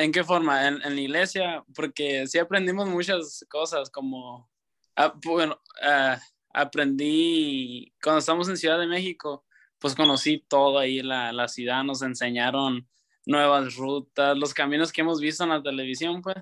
¿en 0.00 0.12
qué 0.12 0.24
forma? 0.24 0.66
En, 0.66 0.82
en 0.82 0.94
la 0.94 1.00
iglesia, 1.00 1.64
porque 1.74 2.26
sí 2.26 2.38
aprendimos 2.38 2.88
muchas 2.88 3.44
cosas, 3.48 3.90
como, 3.90 4.50
ah, 4.96 5.12
bueno, 5.24 5.60
ah, 5.82 6.18
aprendí, 6.52 7.92
cuando 8.02 8.20
estamos 8.20 8.48
en 8.48 8.56
Ciudad 8.56 8.78
de 8.78 8.86
México, 8.86 9.44
pues 9.78 9.94
conocí 9.94 10.44
todo 10.48 10.78
ahí, 10.78 11.02
la, 11.02 11.32
la 11.32 11.48
ciudad, 11.48 11.84
nos 11.84 12.02
enseñaron 12.02 12.88
nuevas 13.26 13.76
rutas, 13.76 14.36
los 14.36 14.54
caminos 14.54 14.92
que 14.92 15.02
hemos 15.02 15.20
visto 15.20 15.44
en 15.44 15.50
la 15.50 15.62
televisión, 15.62 16.22
pues, 16.22 16.36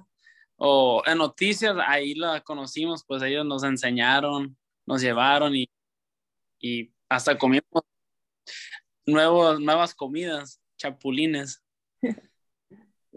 o 0.57 1.03
en 1.07 1.19
noticias, 1.19 1.77
ahí 1.87 2.15
la 2.15 2.41
conocimos, 2.43 3.05
pues 3.05 3.23
ellos 3.23 3.45
nos 3.45 3.65
enseñaron, 3.65 4.57
nos 4.87 5.03
llevaron 5.03 5.55
y, 5.55 5.69
y 6.61 6.93
hasta 7.09 7.37
comimos 7.39 7.85
nuevos, 9.07 9.61
nuevas 9.61 9.95
comidas, 9.95 10.61
chapulines. 10.77 11.63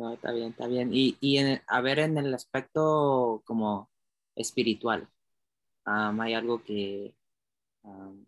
No, 0.02 0.12
está 0.14 0.32
bien, 0.32 0.50
está 0.50 0.66
bien. 0.66 0.90
Y, 0.92 1.16
y 1.22 1.38
en- 1.38 1.62
a 1.68 1.80
ver, 1.82 2.00
en 2.00 2.18
el 2.18 2.34
aspecto 2.34 3.44
como 3.46 3.88
espiritual, 4.36 5.08
am, 5.86 6.20
¿hay 6.22 6.34
algo 6.34 6.64
que, 6.64 7.14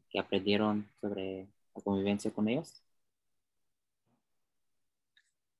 que 0.10 0.20
aprendieron 0.20 0.88
sobre 1.02 1.48
la 1.76 1.82
convivencia 1.82 2.32
con 2.32 2.48
ellos? 2.48 2.84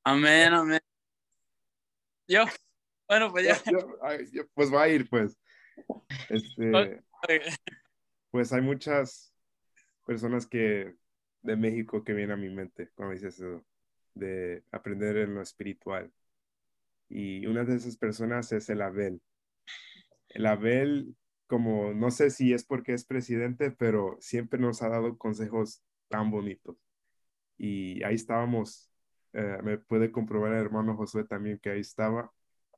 Amén, 0.04 0.54
amén. 0.54 0.80
Yo, 2.28 2.46
bueno, 3.08 3.32
pues 3.32 3.46
ya. 3.46 3.62
Yo- 4.32 4.48
pues 4.54 4.72
va 4.72 4.84
a 4.84 4.90
ir, 4.90 5.10
pues. 5.10 5.36
Este, 6.30 7.02
pues 8.30 8.54
hay 8.54 8.62
muchas 8.62 9.34
personas 10.06 10.46
que 10.46 10.96
de 11.42 11.56
México 11.56 12.04
que 12.04 12.14
vienen 12.14 12.34
a 12.34 12.38
mi 12.38 12.50
mente 12.50 12.92
cuando 12.96 13.14
dices 13.14 13.36
eso, 13.40 13.66
de 14.16 14.64
aprender 14.72 15.18
en 15.18 15.36
lo 15.36 15.42
espiritual. 15.42 16.12
Y 17.10 17.46
una 17.48 17.64
de 17.64 17.76
esas 17.76 17.98
personas 17.98 18.52
es 18.52 18.70
el 18.70 18.82
Abel. 18.82 19.22
El 20.30 20.46
Abel, 20.46 21.16
como 21.48 21.94
no 21.94 22.12
sé 22.12 22.30
si 22.30 22.54
es 22.54 22.66
porque 22.66 22.94
es 22.94 23.06
presidente, 23.06 23.72
pero 23.72 24.18
siempre 24.20 24.60
nos 24.60 24.82
ha 24.82 24.90
dado 24.90 25.18
consejos 25.18 25.84
tan 26.10 26.32
bonitos. 26.32 26.78
Y 27.58 28.04
ahí 28.04 28.16
estábamos, 28.16 28.90
eh, 29.34 29.60
me 29.64 29.78
puede 29.78 30.12
comprobar 30.12 30.54
el 30.54 30.60
hermano 30.60 30.96
Josué 30.98 31.26
también 31.26 31.60
que 31.60 31.70
ahí 31.72 31.82
estaba, 31.82 32.32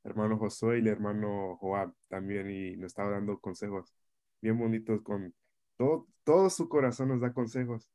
hermano 0.03 0.37
Josué 0.37 0.77
y 0.77 0.81
el 0.81 0.87
hermano 0.87 1.57
Joab 1.57 1.93
también, 2.09 2.49
y 2.51 2.77
nos 2.77 2.87
estaba 2.87 3.11
dando 3.11 3.39
consejos 3.39 3.93
bien 4.41 4.57
bonitos 4.59 5.01
con 5.01 5.33
todo, 5.77 6.07
todo 6.23 6.49
su 6.49 6.69
corazón 6.69 7.09
nos 7.09 7.21
da 7.21 7.33
consejos. 7.33 7.89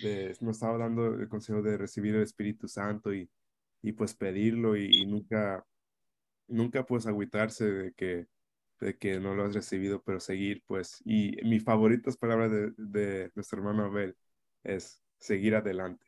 Nos 0.00 0.56
estaba 0.56 0.78
dando 0.78 1.14
el 1.14 1.28
consejo 1.28 1.62
de 1.62 1.76
recibir 1.78 2.14
el 2.14 2.22
Espíritu 2.22 2.68
Santo 2.68 3.14
y, 3.14 3.30
y 3.82 3.92
pues 3.92 4.14
pedirlo 4.14 4.76
y, 4.76 4.86
y 5.02 5.06
nunca, 5.06 5.64
nunca 6.48 6.84
pues 6.86 7.06
agüitarse 7.06 7.64
de 7.66 7.92
que, 7.94 8.26
de 8.80 8.96
que 8.98 9.20
no 9.20 9.34
lo 9.34 9.44
has 9.44 9.54
recibido, 9.54 10.02
pero 10.02 10.20
seguir 10.20 10.62
pues. 10.66 11.02
Y 11.04 11.36
mis 11.44 11.64
favoritas 11.64 12.16
palabras 12.16 12.50
de, 12.52 12.72
de 12.76 13.30
nuestro 13.34 13.58
hermano 13.58 13.84
Abel 13.86 14.16
es 14.64 15.02
seguir 15.18 15.54
adelante. 15.56 16.06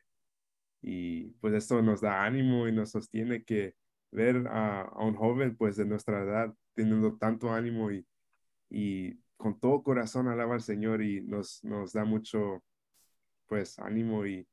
Y 0.83 1.31
pues 1.41 1.55
esto 1.55 1.81
nos 1.83 2.01
da 2.01 2.25
ánimo 2.25 2.69
y 2.69 2.73
nos 2.73 2.91
sostiene 2.91 3.45
que 3.45 3.75
ver 4.11 4.47
a, 4.49 4.83
a 4.83 5.05
un 5.05 5.15
joven 5.17 5.57
pues 5.57 5.77
de 5.77 5.87
nuestra 5.87 6.23
edad 6.23 6.55
teniendo 6.75 7.17
tanto 7.17 7.53
ánimo 7.53 7.91
y, 7.91 8.07
y 8.71 9.15
con 9.37 9.59
todo 9.61 9.83
corazón 9.83 10.29
alaba 10.29 10.55
al 10.55 10.63
Señor 10.63 11.03
y 11.03 11.23
nos, 11.23 11.63
nos 11.65 11.93
da 11.93 12.05
mucho 12.05 12.63
pues 13.55 13.79
ánimo 13.79 14.27
y, 14.27 14.45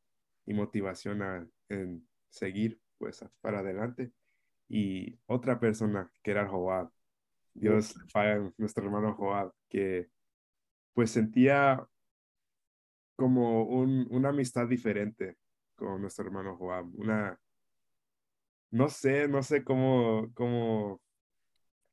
y 0.45 0.53
motivación 0.53 1.23
a 1.23 1.47
en 1.69 2.07
seguir 2.29 2.79
pues 2.99 3.25
para 3.41 3.61
adelante. 3.61 4.11
Y 4.69 5.19
otra 5.25 5.59
persona 5.59 6.11
que 6.21 6.29
era 6.29 6.47
Joab, 6.47 6.91
Dios 7.55 7.95
paga 8.13 8.53
nuestro 8.57 8.85
hermano 8.85 9.15
Joab, 9.15 9.51
que 9.69 10.07
pues 10.93 11.09
sentía 11.09 11.83
como 13.15 13.63
un, 13.63 14.05
una 14.11 14.29
amistad 14.29 14.67
diferente 14.67 15.35
con 15.75 15.99
nuestro 15.99 16.25
hermano 16.25 16.55
Joab, 16.55 16.85
una, 16.93 17.39
no 18.69 18.87
sé, 18.87 19.27
no 19.27 19.41
sé 19.41 19.63
cómo, 19.63 20.31
cómo 20.35 21.01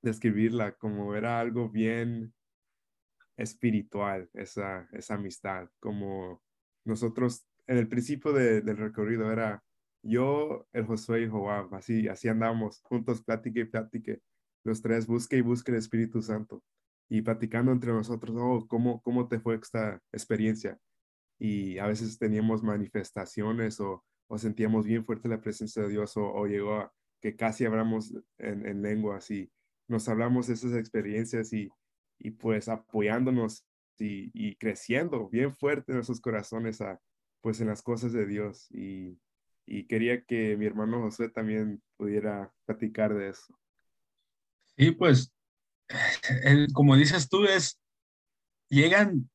describirla, 0.02 0.72
como 0.72 1.14
era 1.14 1.40
algo 1.40 1.70
bien 1.70 2.34
espiritual, 3.38 4.28
esa, 4.34 4.86
esa 4.92 5.14
amistad, 5.14 5.70
como 5.80 6.42
nosotros 6.85 7.47
en 7.66 7.78
el 7.78 7.88
principio 7.88 8.32
de- 8.32 8.61
del 8.62 8.76
recorrido 8.78 9.30
era 9.32 9.62
yo, 10.02 10.66
el 10.73 10.87
Josué 10.87 11.23
y 11.23 11.28
Joab, 11.28 11.75
así, 11.75 12.08
así 12.08 12.28
andamos 12.28 12.80
juntos, 12.82 13.23
plática 13.23 13.61
y 13.61 13.64
plática, 13.64 14.16
los 14.64 14.80
tres, 14.82 15.06
busque 15.06 15.37
y 15.37 15.40
busque 15.42 15.73
el 15.73 15.78
Espíritu 15.78 16.23
Santo. 16.23 16.62
y 17.11 17.23
platicando 17.23 17.73
entre 17.73 17.92
nosotros, 17.92 18.37
oh, 18.38 18.66
¿cómo, 18.68 19.00
¿cómo 19.02 19.28
te 19.28 19.40
fue 19.40 19.54
esta 19.56 19.99
experiencia? 20.12 20.78
Y 21.38 21.78
a 21.78 21.87
veces 21.87 22.18
teníamos 22.18 22.62
manifestaciones 22.62 23.80
o, 23.80 24.04
o 24.28 24.38
sentíamos 24.38 24.87
bien 24.87 25.04
fuerte 25.04 25.28
la 25.28 25.40
presencia 25.40 25.82
de 25.82 25.88
Dios 25.90 26.16
o, 26.16 26.47
llegó 26.47 26.75
a 26.76 26.92
que 27.23 27.37
casi 27.37 27.64
hablamos 27.64 28.14
en, 28.38 28.66
en 28.66 28.82
lenguas 28.82 29.30
y 29.30 29.50
nos 29.88 30.08
hablamos 30.08 30.49
de 30.49 30.54
esas 30.54 30.75
experiencias 30.75 31.52
y, 31.52 31.70
y 32.18 32.30
pues 32.32 32.68
apoyándonos 32.68 33.66
y, 34.00 34.57
creciendo 34.57 35.28
bien 35.28 35.55
fuerte 35.55 35.93
en 35.93 35.97
nuestros 35.97 36.21
corazones 36.21 36.81
a, 36.81 37.00
pues 37.40 37.61
en 37.61 37.69
las 37.69 37.83
cosas 37.83 38.12
de 38.12 38.26
Dios. 38.26 38.69
Y, 38.71 39.19
quería 39.87 40.25
que 40.25 40.57
mi 40.57 40.64
hermano 40.64 41.02
José 41.02 41.28
también 41.28 41.83
pudiera 41.97 42.52
platicar 42.64 43.14
de 43.14 43.31
eso. 43.31 43.59
Sí, 44.76 44.93
pues, 44.93 45.33
como 46.75 46.97
dices 46.97 47.28
tú, 47.28 47.45
es, 47.45 47.78
llegan 48.69 49.28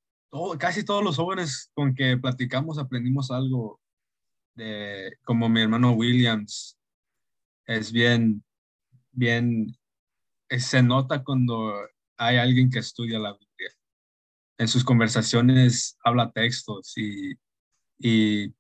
casi 0.57 0.83
todos 0.83 1.03
los 1.03 1.17
jóvenes 1.17 1.69
con 1.73 1.93
que 1.93 2.17
platicamos, 2.17 2.79
aprendimos 2.79 3.29
algo 3.29 3.79
de, 4.55 5.11
como 5.23 5.49
mi 5.49 5.61
hermano 5.61 5.91
Williams, 5.91 6.77
es 7.65 7.91
bien, 7.91 8.43
bien, 9.11 9.75
se 10.49 10.83
nota 10.83 11.23
cuando 11.23 11.73
hay 12.17 12.37
alguien 12.37 12.69
que 12.69 12.79
estudia 12.79 13.19
la. 13.19 13.37
En 14.57 14.67
sus 14.67 14.83
conversaciones 14.83 15.97
habla 16.03 16.31
textos 16.31 16.93
y, 16.97 17.33
y 17.97 18.53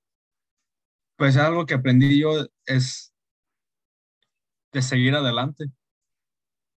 pues 1.17 1.37
algo 1.37 1.65
que 1.65 1.75
aprendí 1.75 2.19
yo 2.19 2.47
es 2.65 3.13
de 4.73 4.81
seguir 4.81 5.15
adelante. 5.15 5.65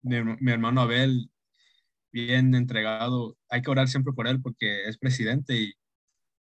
Mi, 0.04 0.52
hermano 0.52 0.82
Abel, 0.82 1.32
bien 2.12 2.54
entregado, 2.54 3.38
hay 3.50 3.62
que 3.62 3.72
orar 3.72 3.88
siempre 3.88 4.14
por 4.14 4.28
él 4.28 4.42
porque 4.42 4.88
es 4.88 4.98
presidente 4.98 5.56
y, 5.56 5.74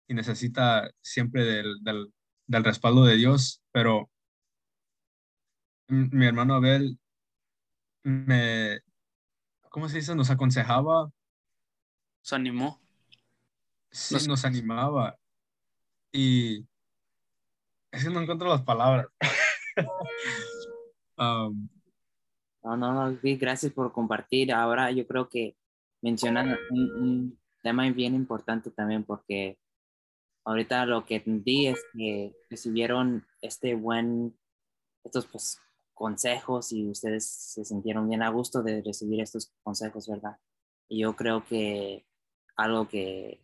necesita 0.08 0.90
siempre 1.02 1.44
del, 1.44 1.82
del, 1.82 2.64
respaldo 2.64 3.04
de 3.04 3.16
Dios, 3.16 3.62
pero 3.72 4.10
mi 5.88 6.24
hermano 6.26 6.54
Abel 6.54 6.98
me, 8.04 8.80
¿cómo 9.68 9.88
se 9.88 9.98
dice? 9.98 10.14
Nos 10.14 10.30
aconsejaba. 10.30 11.10
Nos 12.28 12.34
animó. 12.34 12.78
Sí, 13.90 14.28
nos 14.28 14.44
animaba. 14.44 15.18
Y 16.12 16.58
es 17.90 18.04
que 18.04 18.10
no 18.10 18.20
encuentro 18.20 18.48
las 18.48 18.62
palabras. 18.62 19.06
Um, 21.20 21.68
no, 22.62 22.76
no, 22.76 23.10
no, 23.10 23.18
gracias 23.20 23.72
por 23.72 23.92
compartir. 23.92 24.52
Ahora 24.52 24.92
yo 24.92 25.04
creo 25.04 25.28
que 25.28 25.56
mencionan 26.00 26.56
un, 26.70 27.36
tema 27.60 27.90
bien 27.90 28.14
importante 28.14 28.70
también 28.70 29.02
porque 29.02 29.58
ahorita 30.44 30.86
lo 30.86 31.04
que 31.04 31.16
entendí 31.16 31.66
es 31.66 31.84
que 31.92 32.32
recibieron 32.48 33.26
este 33.42 33.74
buen, 33.74 34.38
estos 35.02 35.26
pues, 35.26 35.60
consejos 35.92 36.70
y 36.70 36.88
ustedes 36.88 37.28
se 37.28 37.64
sintieron 37.64 38.08
bien 38.08 38.22
a 38.22 38.28
gusto 38.28 38.62
de 38.62 38.80
recibir 38.80 39.20
estos 39.20 39.52
consejos, 39.64 40.06
¿verdad? 40.06 40.38
Y 40.88 41.00
yo 41.00 41.16
creo 41.16 41.44
que 41.44 42.06
algo 42.58 42.88
que, 42.88 43.40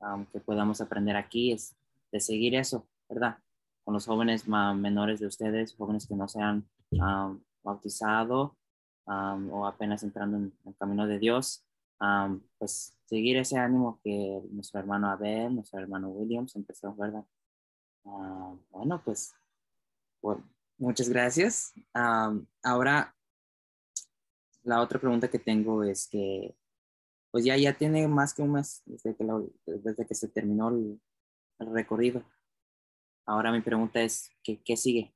um, 0.00 0.24
podamos 0.44 0.80
aprender 0.80 1.16
aquí 1.16 1.52
es 1.52 1.74
de 2.12 2.20
seguir 2.20 2.54
eso, 2.54 2.86
¿verdad? 3.08 3.38
Con 3.84 3.94
los 3.94 4.06
jóvenes 4.06 4.46
menores 4.46 5.18
de 5.20 5.26
ustedes, 5.26 5.74
jóvenes 5.74 6.06
que 6.06 6.14
no 6.14 6.28
se 6.28 6.40
han 6.40 6.68
bautizado 7.62 8.56
o 9.06 9.66
apenas 9.66 10.02
entrando 10.02 10.36
en 10.36 10.52
el 10.64 10.76
camino 10.76 11.06
de 11.06 11.18
Dios, 11.18 11.64
pues 12.58 12.96
seguir 13.06 13.38
ese 13.38 13.58
ánimo 13.58 13.98
que 14.04 14.42
nuestro 14.50 14.80
hermano 14.80 15.10
Abel, 15.10 15.54
nuestro 15.54 15.80
hermano 15.80 16.10
Williams 16.10 16.54
empezó, 16.54 16.94
¿verdad? 16.94 17.24
bueno, 18.70 19.00
pues 19.04 19.32
muchas 20.78 21.08
gracias. 21.08 21.72
ahora, 22.62 23.14
la 24.62 24.80
otra 24.82 25.00
pregunta 25.00 25.28
que 25.28 25.38
tengo 25.38 25.82
es 25.84 26.06
que, 26.06 26.54
pues 27.30 27.44
ya, 27.44 27.56
ya 27.56 27.76
tiene 27.76 28.08
más 28.08 28.34
que 28.34 28.42
un 28.42 28.52
mes 28.52 28.82
desde 28.86 29.16
que, 29.16 29.24
desde 29.66 30.06
que 30.06 30.14
se 30.14 30.28
terminó 30.28 30.68
el 30.68 31.00
recorrido. 31.58 32.24
Ahora 33.26 33.52
mi 33.52 33.60
pregunta 33.60 34.02
es, 34.02 34.32
¿qué, 34.42 34.60
¿qué, 34.64 34.76
sigue? 34.76 35.14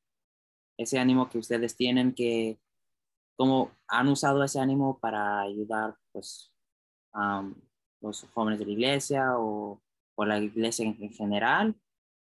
Ese 0.77 1.00
ánimo 1.00 1.29
que 1.29 1.38
ustedes 1.38 1.74
tienen, 1.77 2.14
que, 2.14 2.61
¿cómo 3.37 3.72
han 3.88 4.09
usado 4.09 4.44
ese 4.44 4.61
ánimo 4.61 4.98
para 5.00 5.40
ayudar 5.40 5.96
pues, 6.12 6.53
a 7.12 7.48
los 8.00 8.22
jóvenes 8.33 8.61
de 8.61 8.66
la 8.66 8.72
iglesia 8.72 9.38
o, 9.38 9.83
o 10.14 10.24
la 10.24 10.38
iglesia 10.38 10.87
en, 10.87 11.11
general? 11.11 11.74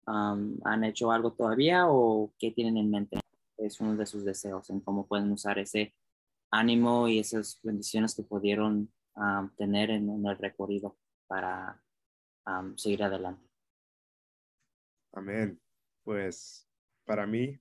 ¿Han 0.07 0.85
hecho 0.85 1.12
algo 1.12 1.33
todavía 1.33 1.87
o 1.88 2.33
qué 2.38 2.50
tienen 2.50 2.78
en 2.78 2.90
mente? 2.90 3.20
Es 3.59 3.78
uno 3.81 3.94
de 3.94 4.07
sus 4.07 4.24
deseos 4.24 4.70
en 4.70 4.81
cómo 4.81 5.07
pueden 5.07 5.31
usar 5.31 5.59
ese 5.59 5.94
ánimo 6.50 7.07
y 7.07 7.18
esas 7.18 7.61
bendiciones 7.62 8.14
que 8.14 8.22
pudieron 8.22 8.90
tener 9.57 9.90
en, 9.90 10.27
el 10.27 10.38
recorrido 10.38 10.96
para 11.27 11.83
seguir 12.77 13.03
adelante. 13.03 13.48
Amén 15.12 15.62
pues 16.03 16.68
para 17.05 17.27
mí, 17.27 17.61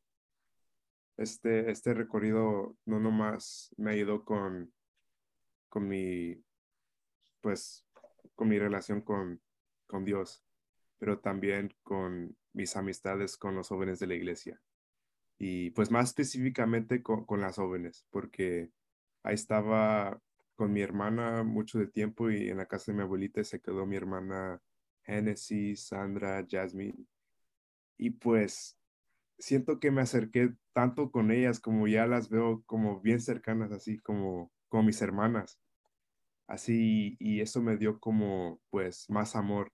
este, 1.18 1.72
este 1.72 1.94
recorrido 1.94 2.78
no 2.86 3.00
nomás 3.00 3.74
me 3.78 3.92
ayudó 3.92 4.24
con, 4.26 4.74
con 5.70 5.88
mi, 5.88 6.44
pues, 7.42 7.86
con 8.36 8.50
mi 8.50 8.58
relación 8.60 9.02
con, 9.02 9.42
con 9.88 10.06
Dios, 10.06 10.44
pero 10.98 11.20
también 11.20 11.74
con 11.84 12.36
mis 12.54 12.76
amistades 12.76 13.38
con 13.38 13.56
los 13.56 13.68
jóvenes 13.68 14.00
de 14.00 14.08
la 14.08 14.16
iglesia. 14.16 14.62
Y 15.38 15.72
pues 15.72 15.90
más 15.90 16.10
específicamente 16.10 17.02
con, 17.02 17.26
con 17.26 17.42
las 17.42 17.56
jóvenes, 17.56 18.06
porque 18.12 18.72
ahí 19.24 19.34
estaba 19.34 20.22
con 20.62 20.74
mi 20.74 20.82
hermana 20.82 21.44
mucho 21.44 21.80
de 21.80 21.88
tiempo 21.88 22.30
y 22.30 22.50
en 22.50 22.58
la 22.58 22.68
casa 22.68 22.92
de 22.92 22.98
mi 22.98 23.02
abuelita 23.02 23.44
se 23.44 23.60
quedó 23.60 23.88
mi 23.88 23.96
hermana 23.96 24.62
Genesis, 25.02 25.88
Sandra, 25.88 26.46
Jasmine 26.48 27.04
y 27.98 28.12
pues 28.12 28.78
siento 29.40 29.80
que 29.80 29.90
me 29.90 30.02
acerqué 30.02 30.54
tanto 30.72 31.10
con 31.10 31.32
ellas 31.32 31.60
como 31.60 31.88
ya 31.88 32.06
las 32.06 32.30
veo 32.30 32.62
como 32.68 33.02
bien 33.02 33.20
cercanas, 33.20 33.72
así 33.72 33.98
como, 33.98 34.52
como 34.70 34.84
mis 34.84 35.02
hermanas. 35.02 35.60
Así, 36.46 37.18
y 37.18 37.42
eso 37.42 37.60
me 37.64 37.76
dio 37.76 38.00
como 38.00 38.62
pues 38.70 39.10
más 39.10 39.36
amor 39.36 39.74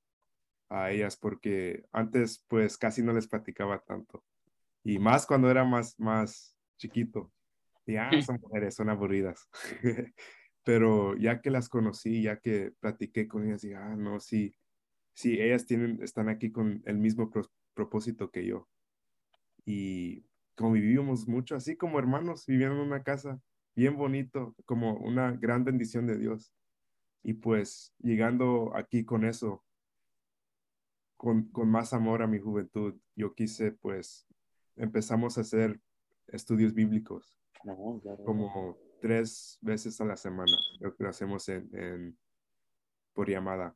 a 0.69 0.91
ellas 0.91 1.17
porque 1.17 1.83
antes 1.91 2.45
pues 2.47 2.77
casi 2.77 3.01
no 3.01 3.11
les 3.11 3.27
platicaba 3.27 3.83
tanto. 3.83 4.23
Y 4.85 4.99
más 4.99 5.27
cuando 5.27 5.51
era 5.51 5.65
más, 5.65 5.99
más 5.99 6.55
chiquito. 6.77 7.33
Y 7.85 7.97
ah, 7.97 8.09
son 8.25 8.39
mujeres, 8.39 8.73
son 8.73 8.89
aburridas. 8.89 9.49
Pero 10.67 11.15
ya 11.15 11.39
que 11.39 11.49
las 11.49 11.69
conocí, 11.69 12.23
ya 12.23 12.41
que 12.41 12.73
platiqué 12.81 13.25
con 13.25 13.45
ellas, 13.45 13.63
y 13.63 13.71
ah, 13.71 13.95
no, 13.95 14.19
sí, 14.19 14.53
sí, 15.13 15.39
ellas 15.39 15.65
tienen, 15.65 16.03
están 16.03 16.27
aquí 16.27 16.51
con 16.51 16.83
el 16.85 16.97
mismo 16.97 17.31
propósito 17.73 18.31
que 18.31 18.45
yo. 18.45 18.67
Y 19.63 20.25
convivimos 20.55 21.25
mucho, 21.25 21.55
así 21.55 21.77
como 21.77 21.99
hermanos, 21.99 22.45
viviendo 22.45 22.75
en 22.75 22.81
una 22.81 23.01
casa 23.01 23.39
bien 23.77 23.95
bonito, 23.95 24.57
como 24.65 24.97
una 24.97 25.31
gran 25.31 25.63
bendición 25.63 26.05
de 26.05 26.17
Dios. 26.17 26.53
Y 27.23 27.35
pues 27.35 27.93
llegando 27.99 28.75
aquí 28.75 29.05
con 29.05 29.23
eso, 29.23 29.63
con, 31.15 31.47
con 31.47 31.71
más 31.71 31.93
amor 31.93 32.21
a 32.23 32.27
mi 32.27 32.39
juventud, 32.39 32.99
yo 33.15 33.33
quise 33.33 33.71
pues 33.71 34.27
empezamos 34.75 35.37
a 35.37 35.41
hacer 35.41 35.79
estudios 36.27 36.73
bíblicos 36.73 37.39
como 38.25 38.77
tres 38.99 39.57
veces 39.61 39.99
a 40.01 40.05
la 40.05 40.17
semana, 40.17 40.57
lo 40.79 41.09
hacemos 41.09 41.47
en, 41.49 42.17
por 43.13 43.29
llamada 43.29 43.75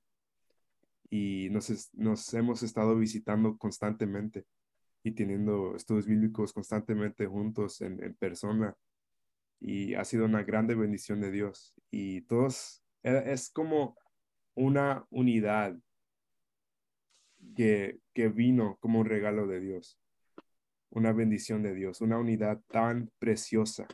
y 1.10 1.50
nos, 1.52 1.94
nos 1.94 2.34
hemos 2.34 2.64
estado 2.64 2.96
visitando 2.98 3.58
constantemente 3.58 4.46
y 5.04 5.12
teniendo 5.12 5.76
estudios 5.76 6.06
bíblicos 6.06 6.54
constantemente 6.54 7.26
juntos 7.28 7.82
en, 7.82 8.02
en, 8.04 8.16
persona. 8.16 8.76
Y 9.60 9.94
ha 9.96 10.06
sido 10.06 10.26
una 10.26 10.44
grande 10.44 10.74
bendición 10.74 11.22
de 11.22 11.32
Dios. 11.32 11.74
Y 11.92 12.22
todos, 12.22 12.84
e, 13.04 13.34
es 13.34 13.50
como 13.50 13.98
una 14.56 15.06
unidad 15.10 15.78
que, 17.56 18.00
que 18.14 18.30
vino 18.30 18.78
como 18.80 19.00
un 19.00 19.06
regalo 19.06 19.48
de 19.48 19.60
Dios, 19.60 20.00
una 20.90 21.12
bendición 21.12 21.64
de 21.64 21.74
Dios, 21.74 22.02
una 22.02 22.18
unidad 22.18 22.62
tan 22.68 23.12
preciosa. 23.20 23.88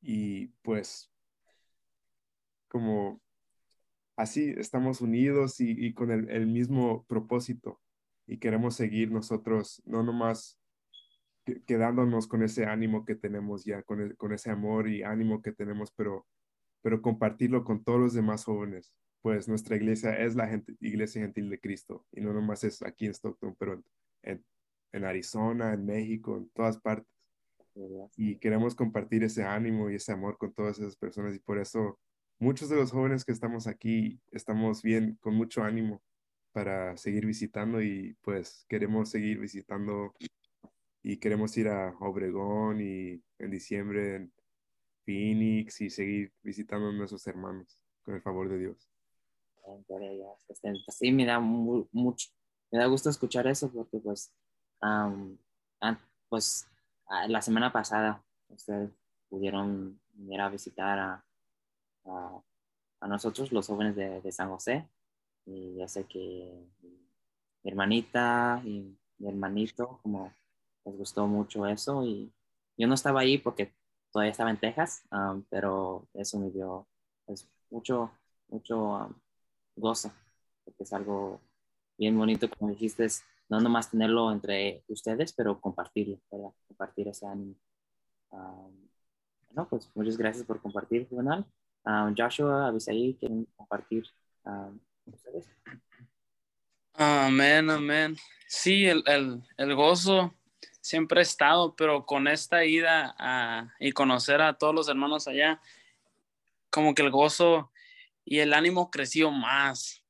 Y 0.00 0.48
pues, 0.62 1.10
como 2.68 3.20
así 4.16 4.54
estamos 4.56 5.00
unidos 5.00 5.60
y, 5.60 5.94
con 5.94 6.10
el, 6.10 6.46
mismo 6.46 7.04
propósito 7.06 7.80
y 8.26 8.38
queremos 8.38 8.76
seguir 8.76 9.10
nosotros, 9.10 9.82
no 9.86 10.02
nomás 10.02 10.58
quedándonos 11.66 12.26
con 12.28 12.42
ese 12.42 12.66
ánimo 12.66 13.04
que 13.04 13.14
tenemos 13.16 13.64
ya, 13.64 13.82
con, 13.82 14.14
con 14.16 14.32
ese 14.32 14.50
amor 14.50 14.88
y 14.88 15.02
ánimo 15.02 15.42
que 15.42 15.52
tenemos, 15.52 15.90
pero 15.92 16.26
pero 16.82 17.02
compartirlo 17.02 17.64
con 17.64 17.82
todos 17.84 18.00
los 18.00 18.14
demás 18.14 18.44
jóvenes. 18.44 18.92
Pues 19.22 19.48
nuestra 19.48 19.76
iglesia 19.76 20.18
es 20.18 20.34
la 20.34 20.48
iglesia 20.80 21.22
gentil 21.22 21.50
de 21.50 21.60
Cristo 21.60 22.06
y 22.12 22.20
no 22.20 22.32
nomás 22.32 22.64
es 22.64 22.82
aquí 22.82 23.06
en 23.06 23.12
Stockton, 23.12 23.54
pero 23.58 23.82
en, 24.22 24.44
en 24.92 25.04
Arizona, 25.04 25.74
en 25.74 25.84
México, 25.84 26.38
en 26.38 26.48
todas 26.50 26.78
partes. 26.78 27.06
Y 28.16 28.36
queremos 28.36 28.74
compartir 28.74 29.24
ese 29.24 29.44
ánimo 29.44 29.90
y 29.90 29.96
ese 29.96 30.12
amor 30.12 30.36
con 30.38 30.52
todas 30.52 30.78
esas 30.78 30.96
personas 30.96 31.34
y 31.34 31.38
por 31.38 31.58
eso 31.58 31.98
muchos 32.38 32.68
de 32.68 32.76
los 32.76 32.90
jóvenes 32.90 33.24
que 33.24 33.32
estamos 33.32 33.66
aquí 33.66 34.20
estamos 34.32 34.82
bien, 34.82 35.18
con 35.20 35.34
mucho 35.34 35.62
ánimo 35.62 36.02
para 36.52 36.96
seguir 36.96 37.26
visitando 37.26 37.80
y 37.82 38.16
pues 38.22 38.64
queremos 38.68 39.10
seguir 39.10 39.38
visitando 39.38 40.14
y 41.02 41.18
queremos 41.18 41.56
ir 41.56 41.68
a 41.68 41.96
Obregón 42.00 42.80
y 42.80 43.22
en 43.38 43.50
diciembre 43.50 44.16
en 44.16 44.32
Phoenix 45.04 45.80
y 45.80 45.90
seguir 45.90 46.32
visitando 46.42 46.88
a 46.88 46.92
nuestros 46.92 47.26
hermanos 47.26 47.78
con 48.02 48.14
el 48.14 48.22
favor 48.22 48.48
de 48.48 48.58
Dios. 48.58 48.88
Este, 50.48 50.72
sí, 50.88 51.12
me 51.12 51.24
da 51.24 51.38
mucho, 51.38 52.28
me 52.70 52.78
da 52.78 52.86
gusto 52.86 53.08
escuchar 53.10 53.46
eso 53.46 53.70
porque 53.70 53.98
pues, 53.98 54.32
pues 56.28 56.69
la 57.28 57.42
semana 57.42 57.72
pasada 57.72 58.22
ustedes 58.48 58.90
pudieron 59.28 60.00
venir 60.14 60.40
a 60.40 60.48
visitar 60.48 60.98
a, 60.98 61.24
a, 63.00 63.08
nosotros, 63.08 63.52
los 63.52 63.66
jóvenes 63.66 63.96
de, 63.96 64.20
de, 64.20 64.32
San 64.32 64.50
José. 64.50 64.88
Y 65.46 65.76
ya 65.76 65.88
sé 65.88 66.04
que 66.04 66.52
mi 67.62 67.70
hermanita 67.70 68.60
y 68.64 68.96
mi 69.18 69.28
hermanito, 69.28 69.98
como 70.02 70.32
les 70.84 70.96
gustó 70.96 71.26
mucho 71.26 71.66
eso. 71.66 72.04
Y 72.04 72.32
yo 72.76 72.86
no 72.86 72.94
estaba 72.94 73.20
ahí 73.20 73.38
porque 73.38 73.72
todavía 74.10 74.32
estaba 74.32 74.50
en 74.50 74.58
Texas, 74.58 75.02
pero 75.48 76.06
eso 76.14 76.38
me 76.38 76.50
dio 76.50 76.86
pues, 77.24 77.48
mucho, 77.70 78.10
mucho 78.48 79.14
gozo, 79.76 80.12
porque 80.64 80.82
es 80.82 80.92
algo 80.92 81.40
bien 81.96 82.16
bonito, 82.16 82.48
como 82.50 82.70
dijiste, 82.70 83.06
no 83.50 83.60
nomás 83.60 83.90
tenerlo 83.90 84.30
entre 84.32 84.84
ustedes, 84.86 85.32
pero 85.32 85.60
compartirlo, 85.60 86.20
compartir 86.68 87.08
ese 87.08 87.26
ánimo. 87.26 87.56
bueno, 88.30 89.68
pues 89.68 89.90
muchas 89.94 90.16
gracias 90.16 90.46
por 90.46 90.62
compartir, 90.62 91.08
Juvenal. 91.08 91.44
Joshua, 92.16 92.68
Abisaí, 92.68 93.16
¿quieren 93.18 93.46
compartir 93.56 94.04
ustedes? 95.04 95.50
Amén, 96.94 97.68
amén. 97.70 98.16
Sí, 98.46 98.86
el, 98.86 99.02
el, 99.06 99.42
el, 99.56 99.74
gozo 99.74 100.32
siempre 100.80 101.20
ha 101.20 101.22
estado, 101.22 101.74
pero 101.74 102.06
con 102.06 102.28
esta 102.28 102.64
ida 102.64 103.14
a, 103.18 103.74
y 103.80 103.92
conocer 103.92 104.42
a 104.42 104.58
todos 104.58 104.74
los 104.74 104.88
hermanos 104.88 105.26
allá, 105.26 105.60
como 106.70 106.94
que 106.94 107.02
el 107.02 107.10
gozo 107.10 107.72
y 108.24 108.38
el 108.38 108.52
ánimo 108.52 108.90
creció 108.90 109.32
más. 109.32 110.04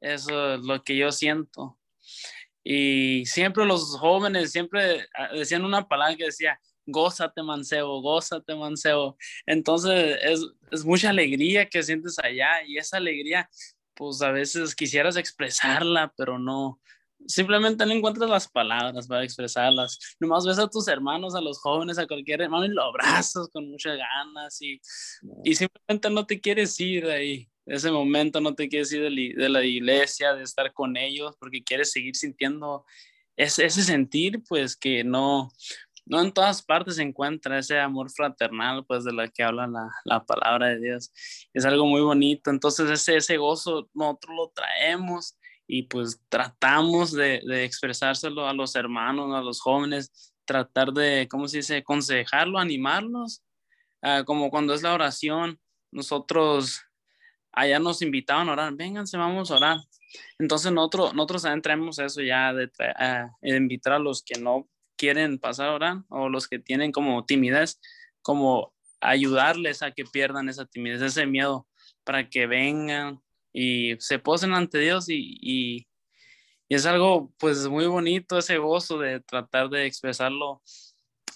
Eso 0.00 0.54
es 0.54 0.60
lo 0.60 0.82
que 0.82 0.96
yo 0.96 1.10
siento. 1.12 1.78
Y 2.64 3.26
siempre 3.26 3.66
los 3.66 3.96
jóvenes 3.98 4.50
siempre 4.50 5.06
ah, 5.14 5.28
decían 5.34 5.64
una 5.64 5.86
palabra 5.86 6.16
que 6.16 6.24
decía, 6.24 6.58
gózate 6.86 7.42
mancebo, 7.42 8.00
gózate 8.00 8.54
mancebo. 8.54 9.16
Entonces 9.46 10.18
es, 10.22 10.40
es 10.70 10.84
mucha 10.84 11.10
alegría 11.10 11.68
que 11.68 11.82
sientes 11.82 12.18
allá 12.18 12.64
y 12.66 12.78
esa 12.78 12.96
alegría, 12.96 13.48
pues 13.94 14.22
a 14.22 14.32
veces 14.32 14.74
quisieras 14.74 15.16
expresarla, 15.16 16.12
pero 16.16 16.38
no, 16.38 16.80
simplemente 17.26 17.86
no 17.86 17.92
encuentras 17.92 18.28
las 18.28 18.48
palabras 18.48 19.06
para 19.06 19.24
expresarlas. 19.24 19.98
Nomás 20.20 20.46
ves 20.46 20.58
a 20.58 20.68
tus 20.68 20.88
hermanos, 20.88 21.34
a 21.34 21.40
los 21.40 21.58
jóvenes, 21.60 21.98
a 21.98 22.06
cualquier 22.06 22.42
hermano 22.42 22.64
y 22.64 22.68
lo 22.68 22.82
abrazas 22.82 23.48
con 23.52 23.70
muchas 23.70 23.96
ganas 23.96 24.60
y, 24.60 24.80
y 25.44 25.54
simplemente 25.54 26.10
no 26.10 26.26
te 26.26 26.40
quieres 26.40 26.78
ir 26.80 27.06
de 27.06 27.14
ahí. 27.14 27.48
De 27.66 27.76
ese 27.76 27.90
momento 27.90 28.40
no 28.40 28.54
te 28.54 28.68
quieres 28.68 28.92
ir 28.92 29.02
de, 29.02 29.48
la 29.48 29.64
iglesia, 29.64 30.34
de 30.34 30.42
estar 30.42 30.72
con 30.72 30.96
ellos, 30.96 31.34
porque 31.38 31.62
quieres 31.62 31.92
seguir 31.92 32.14
sintiendo 32.14 32.84
ese, 33.36 33.64
ese 33.64 33.82
sentir, 33.82 34.42
pues 34.46 34.76
que 34.76 35.02
no, 35.02 35.50
no 36.06 36.20
en 36.20 36.32
todas 36.32 36.62
partes 36.62 36.96
se 36.96 37.02
encuentra 37.02 37.58
ese 37.58 37.78
amor 37.78 38.10
fraternal, 38.10 38.84
pues 38.86 39.04
de 39.04 39.12
la 39.12 39.28
que 39.28 39.42
habla 39.42 39.66
la, 39.66 39.88
la, 40.04 40.24
palabra 40.24 40.68
de 40.68 40.80
Dios. 40.80 41.10
Es 41.54 41.64
algo 41.64 41.86
muy 41.86 42.02
bonito. 42.02 42.50
Entonces 42.50 42.90
ese, 42.90 43.16
ese 43.16 43.36
gozo 43.38 43.88
nosotros 43.94 44.36
lo 44.36 44.48
traemos 44.50 45.38
y 45.66 45.84
pues 45.84 46.20
tratamos 46.28 47.12
de, 47.12 47.40
de, 47.46 47.64
expresárselo 47.64 48.46
a 48.46 48.52
los 48.52 48.76
hermanos, 48.76 49.34
a 49.34 49.40
los 49.40 49.60
jóvenes, 49.60 50.34
tratar 50.44 50.92
de, 50.92 51.26
¿cómo 51.30 51.48
se 51.48 51.58
dice?, 51.58 51.78
aconsejarlo, 51.78 52.58
animarlos, 52.58 53.42
uh, 54.02 54.24
como 54.24 54.50
cuando 54.50 54.74
es 54.74 54.82
la 54.82 54.92
oración, 54.92 55.58
nosotros 55.90 56.82
allá 57.54 57.78
nos 57.78 58.02
invitaban 58.02 58.48
a 58.48 58.52
orar, 58.52 58.74
vénganse, 58.74 59.16
vamos 59.16 59.50
a 59.50 59.56
orar. 59.56 59.78
Entonces 60.38 60.72
nosotros, 60.72 61.14
nosotros 61.14 61.42
también 61.42 61.62
traemos 61.62 61.98
eso 61.98 62.20
ya 62.22 62.52
de, 62.52 62.66
uh, 62.66 63.46
invitar 63.46 63.94
a 63.94 63.98
los 63.98 64.22
que 64.22 64.38
no 64.40 64.68
quieren 64.96 65.38
pasar 65.38 65.68
a 65.68 65.74
orar 65.74 65.96
o 66.08 66.28
los 66.28 66.48
que 66.48 66.58
tienen 66.58 66.92
como 66.92 67.24
timidez, 67.24 67.80
como 68.22 68.72
ayudarles 69.00 69.82
a 69.82 69.90
que 69.92 70.04
pierdan 70.04 70.48
esa 70.48 70.66
timidez, 70.66 71.02
ese 71.02 71.26
miedo, 71.26 71.66
para 72.04 72.28
que 72.28 72.46
vengan, 72.46 73.20
y 73.52 73.94
se 74.00 74.18
posen 74.18 74.52
ante 74.52 74.78
Dios 74.78 75.08
y, 75.08 75.38
y, 75.40 75.86
es 76.68 76.86
algo 76.86 77.32
pues 77.38 77.68
muy 77.68 77.86
bonito 77.86 78.36
ese 78.36 78.58
gozo 78.58 78.98
de 78.98 79.20
tratar 79.20 79.68
de 79.68 79.86
expresarlo 79.86 80.60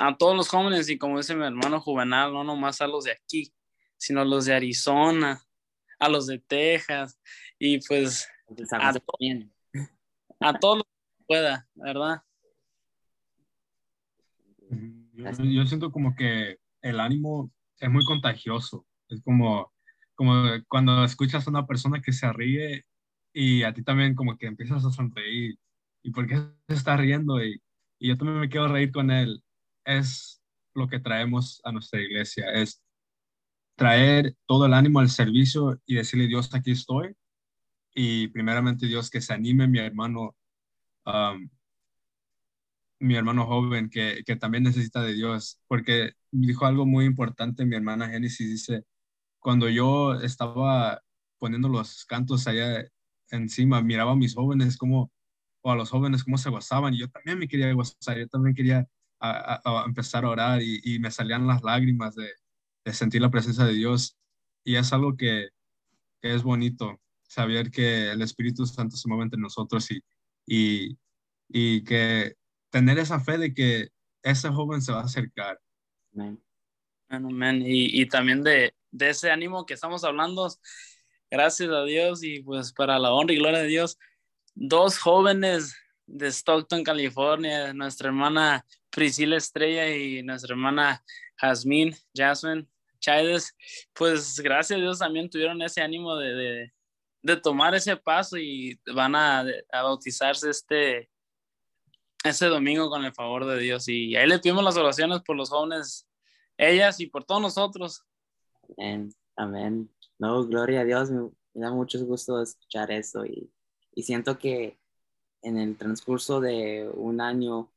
a 0.00 0.16
todos 0.16 0.34
los 0.34 0.48
jóvenes 0.48 0.88
y 0.88 0.98
como 0.98 1.18
dice 1.18 1.36
mi 1.36 1.46
hermano 1.46 1.80
Juvenal, 1.80 2.32
no 2.32 2.42
nomás 2.42 2.80
a 2.80 2.88
los 2.88 3.04
de 3.04 3.12
aquí, 3.12 3.52
sino 3.96 4.22
a 4.22 4.24
los 4.24 4.46
de 4.46 4.54
Arizona, 4.54 5.40
a 5.98 6.08
los 6.08 6.26
de 6.26 6.38
Texas 6.38 7.20
y 7.58 7.78
pues 7.86 8.28
a, 8.72 8.88
a 10.40 10.58
todos 10.58 10.78
los 10.78 10.86
que 10.86 11.24
pueda, 11.26 11.68
¿verdad? 11.74 12.22
Yo 15.12 15.66
siento 15.66 15.90
como 15.90 16.14
que 16.14 16.58
el 16.82 17.00
ánimo 17.00 17.52
es 17.78 17.90
muy 17.90 18.04
contagioso, 18.04 18.86
es 19.08 19.20
como 19.22 19.72
como 20.18 20.48
cuando 20.66 21.04
escuchas 21.04 21.46
a 21.46 21.50
una 21.50 21.64
persona 21.64 22.02
que 22.02 22.12
se 22.12 22.30
ríe 22.32 22.84
y 23.32 23.62
a 23.62 23.72
ti 23.72 23.84
también 23.84 24.16
como 24.16 24.36
que 24.36 24.46
empiezas 24.46 24.84
a 24.84 24.90
sonreír. 24.90 25.56
¿Y 26.02 26.10
por 26.10 26.26
qué 26.26 26.34
se 26.66 26.74
está 26.74 26.96
riendo? 26.96 27.42
Y, 27.42 27.62
y 28.00 28.08
yo 28.08 28.18
también 28.18 28.40
me 28.40 28.48
quiero 28.48 28.66
reír 28.66 28.90
con 28.90 29.12
él. 29.12 29.44
Es 29.84 30.42
lo 30.74 30.88
que 30.88 30.98
traemos 30.98 31.60
a 31.62 31.70
nuestra 31.70 32.00
iglesia, 32.00 32.50
es 32.52 32.82
traer 33.78 34.36
todo 34.46 34.66
el 34.66 34.74
ánimo 34.74 35.00
al 35.00 35.08
servicio 35.08 35.80
y 35.86 35.94
decirle, 35.94 36.26
Dios, 36.26 36.52
aquí 36.54 36.72
estoy. 36.72 37.14
Y 37.94 38.28
primeramente, 38.28 38.86
Dios, 38.86 39.10
que 39.10 39.20
se 39.20 39.32
anime 39.32 39.68
mi 39.68 39.78
hermano, 39.78 40.36
um, 41.06 41.48
mi 43.00 43.14
hermano 43.14 43.46
joven, 43.46 43.88
que, 43.90 44.22
que 44.26 44.36
también 44.36 44.64
necesita 44.64 45.02
de 45.02 45.14
Dios, 45.14 45.60
porque 45.68 46.12
dijo 46.32 46.66
algo 46.66 46.86
muy 46.86 47.04
importante 47.04 47.64
mi 47.64 47.76
hermana 47.76 48.08
Génesis, 48.08 48.48
dice, 48.50 48.84
cuando 49.38 49.68
yo 49.68 50.14
estaba 50.20 51.02
poniendo 51.38 51.68
los 51.68 52.04
cantos 52.06 52.48
allá 52.48 52.84
encima, 53.30 53.82
miraba 53.82 54.12
a 54.12 54.16
mis 54.16 54.34
jóvenes 54.34 54.76
como, 54.76 55.12
o 55.62 55.72
a 55.72 55.76
los 55.76 55.90
jóvenes 55.90 56.24
cómo 56.24 56.38
se 56.38 56.50
gozaban, 56.50 56.94
y 56.94 57.00
yo 57.00 57.08
también 57.08 57.38
me 57.38 57.48
quería 57.48 57.72
gozar, 57.72 58.18
yo 58.18 58.28
también 58.28 58.54
quería 58.56 58.88
empezar 59.86 60.24
a 60.24 60.30
orar 60.30 60.62
y, 60.62 60.98
me 60.98 61.10
salían 61.10 61.46
las 61.46 61.62
lágrimas 61.62 62.14
de, 62.16 62.28
sentir 62.92 63.20
la 63.22 63.30
presencia 63.30 63.64
de 63.64 63.74
Dios. 63.74 64.16
Y 64.64 64.76
es 64.76 64.92
algo 64.92 65.16
que, 65.16 65.48
es 66.22 66.42
bonito, 66.42 67.00
saber 67.22 67.70
que 67.70 68.10
el 68.10 68.22
Espíritu 68.22 68.66
Santo 68.66 68.96
se 68.96 69.08
mueve 69.08 69.24
entre 69.24 69.40
nosotros 69.40 69.90
y, 69.90 70.02
y, 70.46 70.98
y 71.48 71.84
que 71.84 72.34
tener 72.70 72.98
esa 72.98 73.20
fe 73.20 73.38
de 73.38 73.54
que 73.54 73.88
ese 74.22 74.48
joven 74.48 74.82
se 74.82 74.92
va 74.92 75.00
a 75.00 75.04
acercar. 75.04 75.60
Amén. 76.14 76.42
Amén. 77.08 77.62
Y, 77.62 78.00
y 78.00 78.06
también 78.06 78.42
de, 78.42 78.74
de 78.90 79.10
ese 79.10 79.30
ánimo 79.30 79.66
que 79.66 79.74
estamos 79.74 80.04
hablando. 80.04 80.48
Gracias 81.30 81.70
a 81.70 81.84
Dios 81.84 82.22
y 82.22 82.42
pues 82.42 82.72
para 82.72 82.98
la 82.98 83.12
honra 83.12 83.34
y 83.34 83.38
gloria 83.38 83.60
de 83.60 83.68
Dios, 83.68 83.98
dos 84.54 84.98
jóvenes 84.98 85.76
de 86.06 86.28
Stockton, 86.28 86.82
California, 86.82 87.72
nuestra 87.74 88.08
hermana 88.08 88.64
Priscila 88.90 89.36
Estrella 89.36 89.94
y 89.94 90.22
nuestra 90.22 90.54
hermana 90.54 91.04
Jasmine, 91.36 91.96
Jasmine 92.14 92.66
Chaides, 93.00 93.54
pues 93.94 94.40
gracias 94.40 94.78
a 94.78 94.80
Dios 94.82 94.98
también 94.98 95.30
tuvieron 95.30 95.60
ese 95.62 95.80
ánimo 95.80 96.16
de, 96.16 96.72
de, 97.22 97.36
tomar 97.36 97.74
ese 97.74 97.96
paso 97.96 98.36
y 98.38 98.80
van 98.94 99.14
a, 99.14 99.40
a, 99.72 99.82
bautizarse 99.82 100.50
este, 100.50 101.10
ese 102.24 102.46
domingo 102.46 102.88
con 102.90 103.04
el 103.04 103.12
favor 103.12 103.44
de 103.46 103.58
Dios. 103.58 103.88
Y 103.88 104.16
ahí 104.16 104.26
le 104.26 104.38
pedimos 104.38 104.64
las 104.64 104.76
oraciones 104.76 105.20
por 105.20 105.36
los 105.36 105.50
jóvenes, 105.50 106.08
ellas 106.56 106.98
y 107.00 107.06
por 107.06 107.24
todos 107.24 107.42
nosotros, 107.42 108.04
Amén. 108.76 109.14
Amén. 109.36 109.90
No, 110.18 110.44
gloria 110.46 110.80
a 110.80 110.84
Dios. 110.84 111.10
Me, 111.10 111.30
da 111.54 111.70
mucho 111.70 112.04
gusto 112.04 112.42
escuchar 112.42 112.90
eso 112.90 113.24
y, 113.24 113.50
y, 113.94 114.02
siento 114.02 114.38
que 114.38 114.78
en 115.42 115.58
el 115.58 115.76
transcurso 115.76 116.40
de 116.40 116.88
un 116.94 117.20
año 117.20 117.72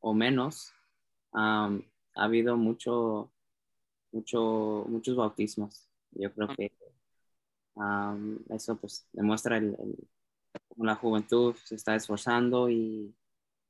o 0.00 0.14
menos 0.14 0.72
ha 1.32 1.70
habido 2.14 2.56
mucho, 2.56 3.32
mucho, 4.12 4.84
muchos 4.88 5.16
bautismos. 5.16 5.88
Yo 6.12 6.32
creo 6.34 6.48
que 6.56 6.72
um, 7.74 8.38
eso 8.50 8.76
pues 8.76 9.06
demuestra 9.12 9.56
el, 9.58 9.76
el- 9.78 10.08
cómo 10.68 10.86
la 10.86 10.96
juventud 10.96 11.54
se 11.64 11.76
está 11.76 11.94
esforzando 11.96 12.70
y, 12.70 13.14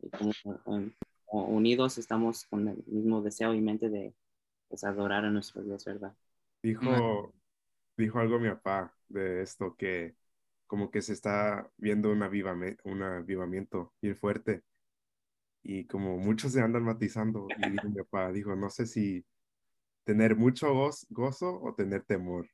y 0.03 0.11
como 0.11 0.33
um, 0.67 0.93
unidos 1.29 1.99
estamos 1.99 2.47
con 2.47 2.69
el 2.69 2.85
mismo 2.87 3.23
deseo 3.23 3.55
y 3.55 3.61
mente 3.63 3.89
de 3.91 4.15
pues, 4.69 4.85
adorar 4.85 5.25
a 5.27 5.31
nuestro 5.31 5.63
Dios, 5.63 5.85
¿verdad? 5.87 6.15
Dijo, 6.63 7.35
dijo 7.97 8.19
algo 8.21 8.39
mi 8.41 8.49
papá 8.51 8.95
de 9.09 9.43
esto, 9.43 9.77
que 9.77 10.17
como 10.67 10.91
que 10.91 11.03
se 11.03 11.13
está 11.15 11.71
viendo 11.79 12.11
un, 12.13 12.21
avivame- 12.23 12.79
un 12.85 13.03
avivamiento 13.03 13.95
bien 14.03 14.17
fuerte 14.19 14.63
y 15.63 15.87
como 15.87 16.19
muchos 16.19 16.53
se 16.53 16.61
andan 16.63 16.85
matizando 16.85 17.53
y 17.57 17.81
mi 17.81 17.95
papá, 18.03 18.33
dijo, 18.33 18.57
no 18.57 18.71
sé 18.71 18.87
si 18.87 19.25
tener 20.05 20.37
mucho 20.37 20.73
goz- 20.75 21.07
gozo 21.11 21.61
o 21.63 21.75
tener 21.75 22.05
temor, 22.05 22.49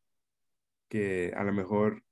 que 0.88 1.32
a 1.36 1.44
lo 1.44 1.52
mejor 1.52 2.04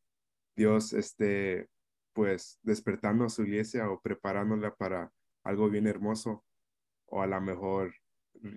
Dios 0.57 0.93
esté 0.93 1.69
pues 2.15 2.59
despertando 2.63 3.25
a 3.27 3.31
su 3.31 3.45
iglesia 3.45 3.91
o 3.91 4.01
preparándola 4.01 4.75
para 4.77 5.13
algo 5.45 5.71
bien 5.71 5.87
hermoso 5.87 6.45
o 7.07 7.23
a 7.23 7.27
lo 7.29 7.41
mejor 7.41 7.95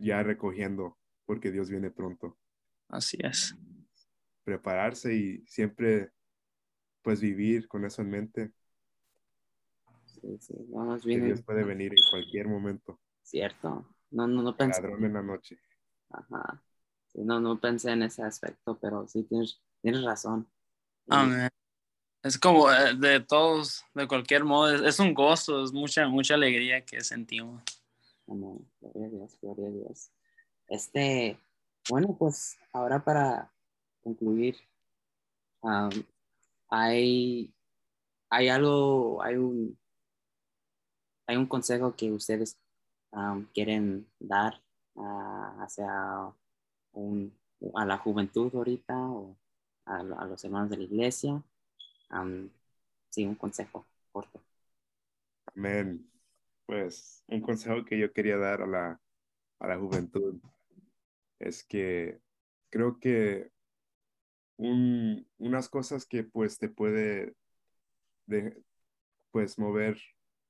ya 0.02 0.24
recogiendo 0.24 0.98
porque 1.26 1.52
Dios 1.52 1.70
viene 1.70 1.92
pronto 1.92 2.38
Así 2.90 3.18
es. 3.24 3.56
prepararse 4.44 5.14
y 5.14 5.46
siempre 5.48 6.12
pues 7.04 7.22
vivir 7.22 7.68
con 7.68 7.86
eso 7.86 8.02
en 8.04 8.10
mente, 8.12 8.54
Sí, 10.06 10.38
sí, 10.40 10.54
vamos 10.70 11.06
que 11.10 11.20
bien, 11.20 11.22
Dios 11.22 11.42
puede 11.42 11.66
venir 11.66 11.92
en 11.92 12.06
cualquier 12.06 12.48
momento, 12.48 13.02
cierto. 13.24 13.86
No, 14.12 14.28
no, 14.28 14.42
no 14.42 14.56
pensé, 14.58 14.82
ladrón 14.82 15.04
en 15.06 15.14
la 15.14 15.24
noche. 15.24 15.58
Ajá. 16.10 16.62
Sí, 17.08 17.20
no, 17.24 17.40
no 17.40 17.60
pensé 17.60 17.92
en 17.92 18.04
ese 18.04 18.24
aspecto, 18.24 18.78
pero 18.80 19.08
sí 19.08 19.24
tienes, 19.24 19.60
tienes 19.82 20.04
razón. 20.04 20.48
Amén. 21.10 21.50
Es 22.24 22.38
como 22.38 22.72
eh, 22.72 22.96
de 22.96 23.22
todos, 23.22 23.86
de 23.94 24.08
cualquier 24.08 24.44
modo, 24.44 24.74
es, 24.74 24.82
es 24.82 25.00
un 25.00 25.14
gozo, 25.14 25.64
es 25.64 25.72
mucha, 25.72 26.08
mucha 26.08 26.34
alegría 26.34 26.84
que 26.86 27.02
sentimos. 27.02 27.64
Amén. 28.28 28.70
Gloria 28.82 29.08
a 29.08 29.10
Dios, 29.10 29.38
gloria 29.42 29.68
a 29.68 29.72
Dios. 29.72 30.12
Este, 30.68 31.40
bueno, 31.90 32.16
pues 32.18 32.58
ahora 32.74 33.04
para 33.04 33.54
concluir, 34.02 34.58
hay, 36.70 37.54
hay 38.30 38.50
algo, 38.50 39.24
hay 39.24 39.36
un, 39.36 39.80
hay 41.28 41.38
un 41.38 41.46
consejo 41.46 41.96
que 41.96 42.12
ustedes 42.12 42.58
quieren 43.54 44.08
dar 44.20 44.62
hacia 44.98 46.32
un- 46.94 47.34
a 47.76 47.86
la 47.86 47.98
juventud 47.98 48.54
ahorita 48.56 48.96
o 48.98 49.36
a, 49.86 50.04
los 50.04 50.44
hermanos 50.46 50.70
de 50.70 50.78
la 50.78 50.84
iglesia. 50.84 51.44
Sí, 53.10 53.26
un 53.26 53.36
consejo 53.36 53.86
corto. 54.14 54.42
Amén. 55.56 56.10
Pues 56.66 57.24
un 57.28 57.42
consejo 57.42 57.86
que 57.86 58.00
yo 58.00 58.14
quería 58.14 58.38
dar 58.38 58.62
a 58.62 58.68
la, 58.68 59.02
a 59.60 59.68
la 59.68 59.78
juventud 59.80 60.40
es 61.40 61.64
que 61.64 62.20
creo 62.70 63.00
que 63.00 63.52
un- 64.58 65.28
unas 65.38 65.70
cosas 65.70 66.06
que 66.06 66.24
pues 66.24 66.58
te 66.60 66.70
puede 66.70 67.36
de, 68.28 68.62
pues 69.32 69.60
mover 69.60 70.00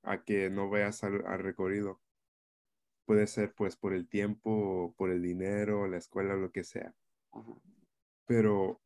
a 0.04 0.22
que 0.24 0.50
no 0.50 0.70
vayas 0.70 1.04
al 1.04 1.40
recorrido 1.40 2.00
puede 3.08 3.26
ser 3.26 3.54
pues 3.54 3.74
por 3.74 3.94
el 3.94 4.06
tiempo 4.06 4.50
o 4.50 4.92
por 4.92 5.10
el 5.10 5.22
dinero, 5.22 5.88
la 5.88 5.96
escuela, 5.96 6.36
lo 6.36 6.52
que 6.52 6.62
sea. 6.62 6.94
Ajá. 7.32 7.54
pero 8.26 8.82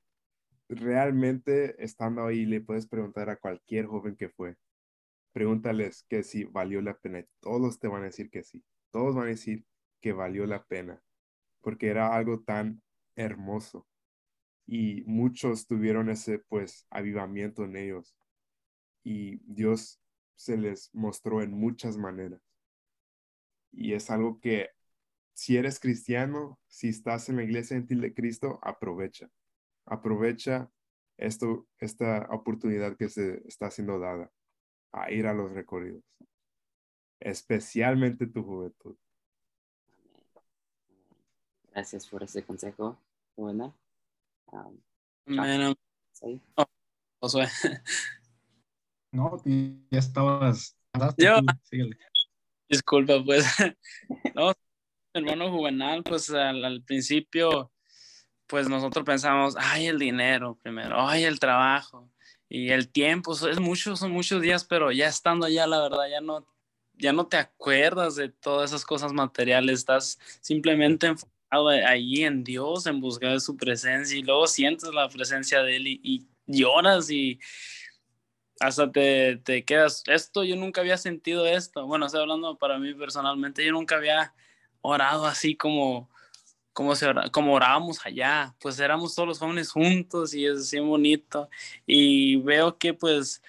realmente 0.68 1.82
estando 1.82 2.24
ahí 2.24 2.46
le 2.46 2.60
puedes 2.60 2.86
preguntar 2.86 3.30
a 3.30 3.36
cualquier 3.36 3.86
joven 3.86 4.14
que 4.14 4.28
fue. 4.28 4.56
Pregúntales 5.32 6.04
que 6.08 6.22
si 6.22 6.44
valió 6.44 6.80
la 6.82 6.96
pena. 6.98 7.26
Todos 7.40 7.80
te 7.80 7.88
van 7.88 8.02
a 8.02 8.06
decir 8.06 8.30
que 8.30 8.44
sí. 8.44 8.62
Todos 8.92 9.16
van 9.16 9.24
a 9.26 9.30
decir 9.30 9.66
que 10.00 10.12
valió 10.12 10.46
la 10.46 10.64
pena, 10.66 11.02
porque 11.60 11.88
era 11.88 12.14
algo 12.14 12.42
tan 12.42 12.80
hermoso. 13.16 13.88
Y 14.66 15.02
muchos 15.06 15.66
tuvieron 15.66 16.10
ese 16.10 16.38
pues 16.38 16.86
avivamiento 16.90 17.64
en 17.64 17.76
ellos. 17.76 18.14
Y 19.02 19.38
Dios 19.52 20.00
se 20.36 20.56
les 20.56 20.94
mostró 20.94 21.42
en 21.42 21.50
muchas 21.52 21.96
maneras. 21.96 22.51
Y 23.72 23.94
es 23.94 24.10
algo 24.10 24.38
que 24.40 24.70
si 25.34 25.56
eres 25.56 25.80
cristiano, 25.80 26.58
si 26.68 26.88
estás 26.88 27.28
en 27.28 27.36
la 27.36 27.42
iglesia 27.44 27.76
gentil 27.76 28.00
de 28.00 28.14
Cristo, 28.14 28.58
aprovecha. 28.62 29.28
Aprovecha 29.86 30.70
esto, 31.16 31.66
esta 31.78 32.28
oportunidad 32.30 32.96
que 32.96 33.08
se 33.08 33.42
está 33.46 33.70
siendo 33.70 33.98
dada 33.98 34.30
a 34.92 35.10
ir 35.10 35.26
a 35.26 35.34
los 35.34 35.50
recorridos, 35.52 36.02
especialmente 37.20 38.26
tu 38.26 38.42
juventud. 38.42 38.96
Gracias 41.72 42.06
por 42.06 42.22
ese 42.22 42.44
consejo, 42.44 42.98
buena. 43.36 43.74
Sí. 46.12 46.40
Josué. 47.20 47.46
No, 49.12 49.42
ya 49.44 49.98
estabas. 49.98 50.76
Yo- 51.16 51.40
tú, 51.40 51.46
síguele. 51.62 51.96
Disculpa, 52.72 53.22
pues. 53.22 53.44
No, 54.34 54.54
hermano 55.12 55.50
Juvenal, 55.50 56.02
pues 56.02 56.30
al, 56.30 56.64
al 56.64 56.82
principio, 56.82 57.70
pues 58.46 58.66
nosotros 58.66 59.04
pensamos, 59.04 59.54
ay, 59.58 59.88
el 59.88 59.98
dinero 59.98 60.58
primero, 60.62 61.06
ay, 61.06 61.24
el 61.24 61.38
trabajo 61.38 62.10
y 62.48 62.70
el 62.70 62.90
tiempo, 62.90 63.32
es 63.32 63.60
mucho, 63.60 63.94
son 63.94 64.10
muchos 64.12 64.40
días, 64.40 64.64
pero 64.64 64.90
ya 64.90 65.06
estando 65.06 65.44
allá, 65.44 65.66
la 65.66 65.82
verdad, 65.82 66.08
ya 66.10 66.22
no, 66.22 66.46
ya 66.94 67.12
no 67.12 67.26
te 67.26 67.36
acuerdas 67.36 68.16
de 68.16 68.30
todas 68.30 68.70
esas 68.70 68.86
cosas 68.86 69.12
materiales, 69.12 69.80
estás 69.80 70.18
simplemente 70.40 71.08
enfocado 71.08 71.68
allí 71.68 72.24
en 72.24 72.42
Dios, 72.42 72.86
en 72.86 73.02
buscar 73.02 73.38
su 73.42 73.54
presencia 73.54 74.16
y 74.16 74.22
luego 74.22 74.46
sientes 74.46 74.88
la 74.94 75.10
presencia 75.10 75.62
de 75.62 75.76
Él 75.76 75.86
y 75.88 76.26
lloras 76.46 77.10
y 77.10 77.38
hasta 78.62 78.90
te, 78.92 79.38
te 79.38 79.64
quedas, 79.64 80.04
esto 80.06 80.44
yo 80.44 80.54
nunca 80.54 80.80
había 80.80 80.96
sentido 80.96 81.46
esto, 81.46 81.84
bueno, 81.86 82.06
estoy 82.06 82.20
hablando 82.22 82.56
para 82.56 82.78
mí 82.78 82.94
personalmente, 82.94 83.64
yo 83.64 83.72
nunca 83.72 83.96
había 83.96 84.32
orado 84.82 85.26
así 85.26 85.56
como, 85.56 86.08
como, 86.72 86.94
se 86.94 87.06
como 87.32 87.54
orábamos 87.54 88.06
allá, 88.06 88.54
pues 88.60 88.78
éramos 88.78 89.14
todos 89.14 89.28
los 89.28 89.38
jóvenes 89.40 89.70
juntos 89.70 90.32
y 90.32 90.46
es 90.46 90.58
así 90.58 90.78
bonito. 90.78 91.50
Y 91.86 92.36
veo 92.36 92.78
que 92.78 92.94
pues 92.94 93.42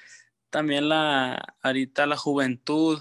también 0.49 0.89
la, 0.89 1.55
ahorita 1.61 2.07
la 2.07 2.17
juventud, 2.17 2.99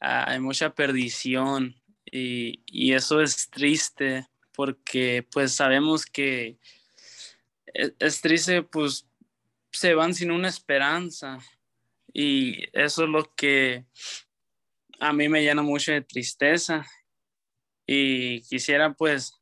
ah, 0.00 0.24
hay 0.28 0.40
mucha 0.40 0.74
perdición 0.74 1.76
y, 2.04 2.60
y 2.66 2.94
eso 2.94 3.20
es 3.20 3.48
triste 3.50 4.28
porque 4.54 5.26
pues 5.32 5.54
sabemos 5.54 6.04
que 6.06 6.58
es, 7.66 7.92
es 7.98 8.20
triste 8.20 8.62
pues 8.62 9.06
se 9.74 9.94
van 9.94 10.14
sin 10.14 10.30
una 10.30 10.48
esperanza 10.48 11.38
y 12.12 12.64
eso 12.72 13.04
es 13.04 13.10
lo 13.10 13.34
que 13.34 13.84
a 15.00 15.12
mí 15.12 15.28
me 15.28 15.42
llena 15.42 15.62
mucho 15.62 15.92
de 15.92 16.00
tristeza 16.02 16.86
y 17.86 18.40
quisiera 18.42 18.94
pues 18.94 19.34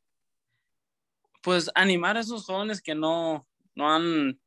pues 1.42 1.71
animar 1.75 2.16
a 2.16 2.21
esos 2.21 2.45
jóvenes 2.45 2.81
que 2.81 2.95
no, 2.95 3.47
no 3.75 3.92
han 3.92 4.40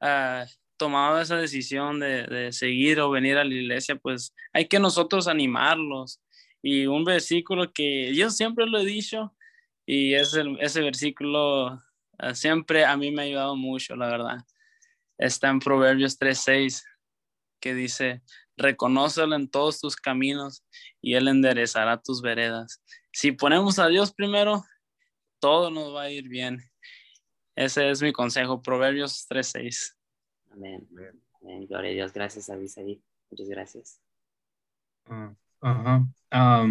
ah, 0.00 0.44
tomado 0.76 1.20
esa 1.20 1.36
decisión 1.36 2.00
de, 2.00 2.24
de 2.24 2.52
seguir 2.52 3.00
o 3.00 3.10
venir 3.10 3.38
a 3.38 3.44
la 3.44 3.54
iglesia, 3.54 3.96
pues 3.96 4.34
hay 4.52 4.66
que 4.66 4.80
nosotros 4.80 5.28
animarlos. 5.28 6.20
Y 6.60 6.86
un 6.86 7.04
versículo 7.04 7.72
que 7.72 8.14
yo 8.14 8.30
siempre 8.30 8.66
lo 8.66 8.78
he 8.78 8.84
dicho 8.84 9.34
y 9.86 10.14
es 10.14 10.34
el- 10.34 10.58
ese 10.60 10.80
versículo 10.80 11.80
ah, 12.18 12.34
siempre 12.34 12.84
a 12.84 12.96
mí 12.96 13.10
me 13.12 13.22
ha 13.22 13.24
ayudado 13.26 13.54
mucho, 13.56 13.94
la 13.96 14.08
verdad. 14.08 14.38
Está 15.24 15.48
en 15.48 15.58
Proverbios 15.58 16.18
3:6 16.18 16.82
que 17.60 17.74
dice, 17.74 18.22
reconócelo 18.58 19.34
en 19.36 19.48
todos 19.48 19.80
tus 19.80 19.96
caminos 19.96 20.62
y 21.00 21.14
él 21.14 21.28
enderezará 21.28 21.96
tus 22.00 22.20
veredas. 22.20 22.82
Si 23.10 23.32
ponemos 23.32 23.78
a 23.78 23.86
Dios 23.88 24.12
primero, 24.12 24.64
todo 25.40 25.70
nos 25.70 25.94
va 25.94 26.02
a 26.02 26.10
ir 26.10 26.28
bien. 26.28 26.58
Ese 27.56 27.88
es 27.90 28.02
mi 28.02 28.12
consejo, 28.12 28.60
Proverbios 28.60 29.26
3:6. 29.26 29.96
Amén. 30.50 30.86
Amén. 31.40 31.66
Gloria 31.68 31.90
a 31.90 31.94
Dios. 31.94 32.12
Gracias, 32.12 32.50
Abisaí. 32.50 33.02
Muchas 33.30 33.48
gracias. 33.48 34.00
Ah, 35.06 36.66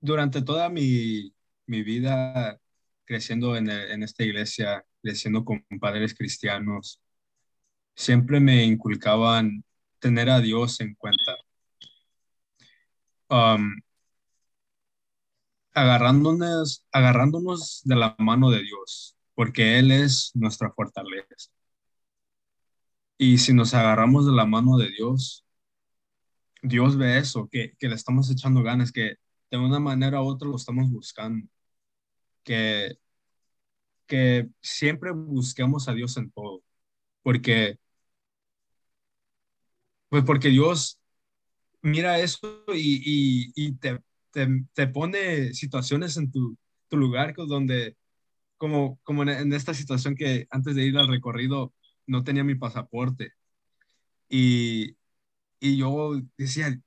durante 0.00 0.42
toda 0.42 0.68
mi, 0.68 1.32
mi 1.66 1.82
vida 1.82 2.60
creciendo 3.06 3.56
en, 3.56 3.70
el- 3.70 3.90
en 3.90 4.02
esta 4.02 4.22
iglesia, 4.24 4.84
creciendo 5.06 5.44
con 5.44 5.64
padres 5.80 6.14
cristianos, 6.14 7.00
siempre 7.94 8.40
me 8.40 8.64
inculcaban 8.64 9.64
tener 10.00 10.28
a 10.30 10.40
Dios 10.40 10.80
en 10.80 10.94
cuenta. 10.96 11.36
Agarrándonos, 15.74 16.84
agarrándonos 16.90 17.82
de 17.84 17.96
la 17.96 18.16
mano 18.18 18.50
de 18.50 18.62
Dios. 18.62 19.16
porque 19.34 19.78
Él 19.78 19.90
es 19.92 20.32
nuestra 20.34 20.70
fortaleza. 20.72 21.50
Y 23.18 23.38
si 23.38 23.52
nos 23.52 23.74
agarramos 23.74 24.26
de 24.26 24.32
la 24.32 24.46
mano 24.46 24.78
de 24.78 24.88
Dios, 24.90 25.44
Dios 26.62 26.96
ve 26.96 27.18
eso, 27.18 27.48
que, 27.50 27.74
que 27.78 27.88
le 27.88 27.94
estamos 27.94 28.30
echando 28.30 28.62
ganas, 28.62 28.92
que 28.92 29.16
de 29.50 29.58
una 29.58 29.78
manera 29.80 30.22
u 30.22 30.26
otra 30.26 30.48
lo 30.48 30.56
estamos 30.56 30.90
buscando, 30.90 31.46
que, 32.44 32.98
que 34.06 34.48
siempre 34.60 35.12
busquemos 35.12 35.88
a 35.88 35.94
Dios 35.94 36.16
en 36.16 36.30
todo, 36.30 36.62
porque, 37.22 37.78
pues 40.08 40.24
porque 40.24 40.48
Dios 40.48 40.98
mira 41.82 42.20
eso 42.20 42.64
y, 42.74 43.52
y, 43.56 43.72
te, 43.76 44.00
te, 44.74 44.86
pone 44.88 45.54
situaciones 45.54 46.16
en 46.16 46.30
tu, 46.30 46.56
tu 46.88 46.96
lugar 46.96 47.34
donde, 47.36 47.96
como, 48.58 49.00
como 49.04 49.24
en 49.24 49.52
esta 49.52 49.74
situación 49.74 50.16
que 50.16 50.46
antes 50.50 50.76
de 50.76 50.86
ir 50.86 50.98
al 50.98 51.08
recorrido 51.08 51.74
no 52.06 52.24
tenía 52.24 52.44
mi 52.44 52.56
pasaporte. 52.56 53.32
Y, 54.28 54.96
y 55.60 55.78
yo 55.78 56.20
decía, 56.36 56.78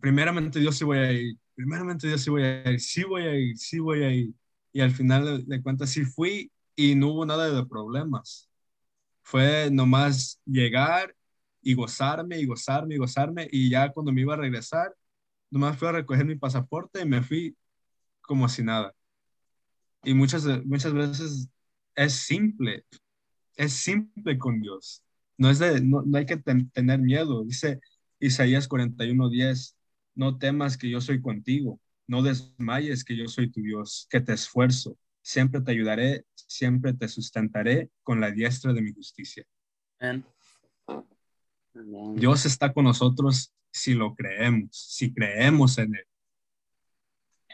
primeramente 0.00 0.60
Dios 0.60 0.78
sí 0.78 0.84
voy 0.84 0.98
a 0.98 1.12
ir, 1.12 1.38
primeramente 1.54 2.08
Dios 2.08 2.22
sí 2.22 2.30
voy 2.30 2.42
a 2.44 2.70
ir, 2.72 2.80
sí 2.80 3.04
voy 3.04 3.22
a 3.24 3.36
ir, 3.36 3.58
sí 3.58 3.78
voy 3.80 4.04
a 4.04 4.10
ir. 4.14 4.34
Y 4.72 4.80
al 4.80 4.92
final 4.92 5.46
de 5.46 5.62
cuentas 5.62 5.90
sí 5.90 6.04
fui 6.04 6.50
y 6.76 6.94
no 6.94 7.08
hubo 7.08 7.26
nada 7.26 7.50
de 7.50 7.66
problemas. 7.66 8.48
Fue 9.22 9.70
nomás 9.70 10.40
llegar 10.46 11.14
y 11.62 11.74
gozarme 11.74 12.38
y 12.40 12.46
gozarme 12.46 12.94
y 12.94 12.98
gozarme 12.98 13.48
y 13.50 13.70
ya 13.70 13.92
cuando 13.92 14.12
me 14.12 14.22
iba 14.22 14.34
a 14.34 14.38
regresar, 14.38 14.94
nomás 15.50 15.78
fui 15.78 15.88
a 15.88 15.92
recoger 15.92 16.24
mi 16.24 16.36
pasaporte 16.36 17.02
y 17.02 17.06
me 17.06 17.22
fui 17.22 17.56
como 18.22 18.48
si 18.48 18.62
nada. 18.62 18.94
Y 20.04 20.14
muchas, 20.14 20.44
muchas 20.64 20.92
veces 20.92 21.48
es 21.94 22.12
simple, 22.14 22.84
es 23.56 23.72
simple 23.72 24.38
con 24.38 24.60
Dios. 24.60 25.02
No, 25.38 25.50
es 25.50 25.58
de, 25.58 25.80
no, 25.80 26.04
hay 26.14 26.26
que 26.26 26.36
tener 26.36 26.98
miedo. 27.00 27.44
Dice 27.44 27.80
Isaías 28.18 28.68
41:10, 28.68 29.76
no 30.14 30.38
temas 30.38 30.76
que 30.76 30.90
yo 30.90 31.00
soy 31.00 31.20
contigo, 31.22 31.80
no 32.06 32.22
desmayes 32.22 33.04
que 33.04 33.16
yo 33.16 33.28
soy 33.28 33.50
tu 33.50 33.60
Dios, 33.60 34.06
que 34.10 34.20
te 34.20 34.32
esfuerzo, 34.32 34.98
siempre 35.22 35.60
te 35.60 35.72
ayudaré, 35.72 36.24
siempre 36.34 36.92
te 36.92 37.08
sustentaré 37.08 37.90
con 38.02 38.20
la 38.20 38.30
diestra 38.30 38.72
de 38.72 38.82
mi 38.82 38.92
justicia. 38.92 39.44
Dios 42.14 42.44
está 42.44 42.72
con 42.72 42.84
nosotros 42.84 43.54
si 43.70 43.94
lo 43.94 44.14
creemos, 44.14 44.68
si 44.72 45.12
creemos 45.12 45.78
en 45.78 45.94
Él. 45.94 46.06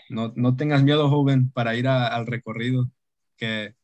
No, 0.08 0.32
no 0.36 0.56
tengas 0.56 0.82
miedo, 0.82 1.08
joven, 1.08 1.50
para 1.50 1.76
ir 1.76 1.86
al 1.86 2.26
recorrido, 2.26 2.90
que 3.36 3.76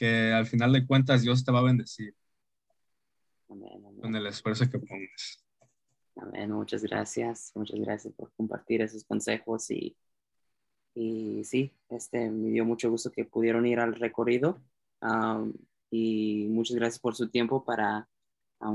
que 0.00 0.32
al 0.32 0.46
final 0.46 0.72
de 0.72 0.86
cuentas 0.86 1.20
Dios 1.20 1.44
te 1.44 1.52
va 1.52 1.58
a 1.58 1.64
bendecir 1.64 2.16
con 3.46 4.16
el 4.16 4.26
esfuerzo 4.26 4.64
que 4.70 4.78
pongas. 4.78 5.44
Amén, 6.22 6.50
muchas 6.52 6.82
gracias, 6.82 7.50
muchas 7.54 7.80
gracias 7.80 8.12
por 8.12 8.30
compartir 8.32 8.82
esos 8.82 9.04
consejos 9.04 9.70
y, 9.70 9.96
y 10.94 11.42
sí, 11.44 11.72
este, 11.88 12.30
me 12.30 12.50
dio 12.50 12.66
mucho 12.66 12.90
gusto 12.90 13.10
que 13.10 13.24
pudieron 13.24 13.66
ir 13.66 13.80
al 13.80 13.94
recorrido 13.94 14.60
y 15.90 16.46
muchas 16.50 16.76
gracias 16.76 17.00
por 17.00 17.16
su 17.16 17.30
tiempo 17.30 17.64
para 17.64 18.06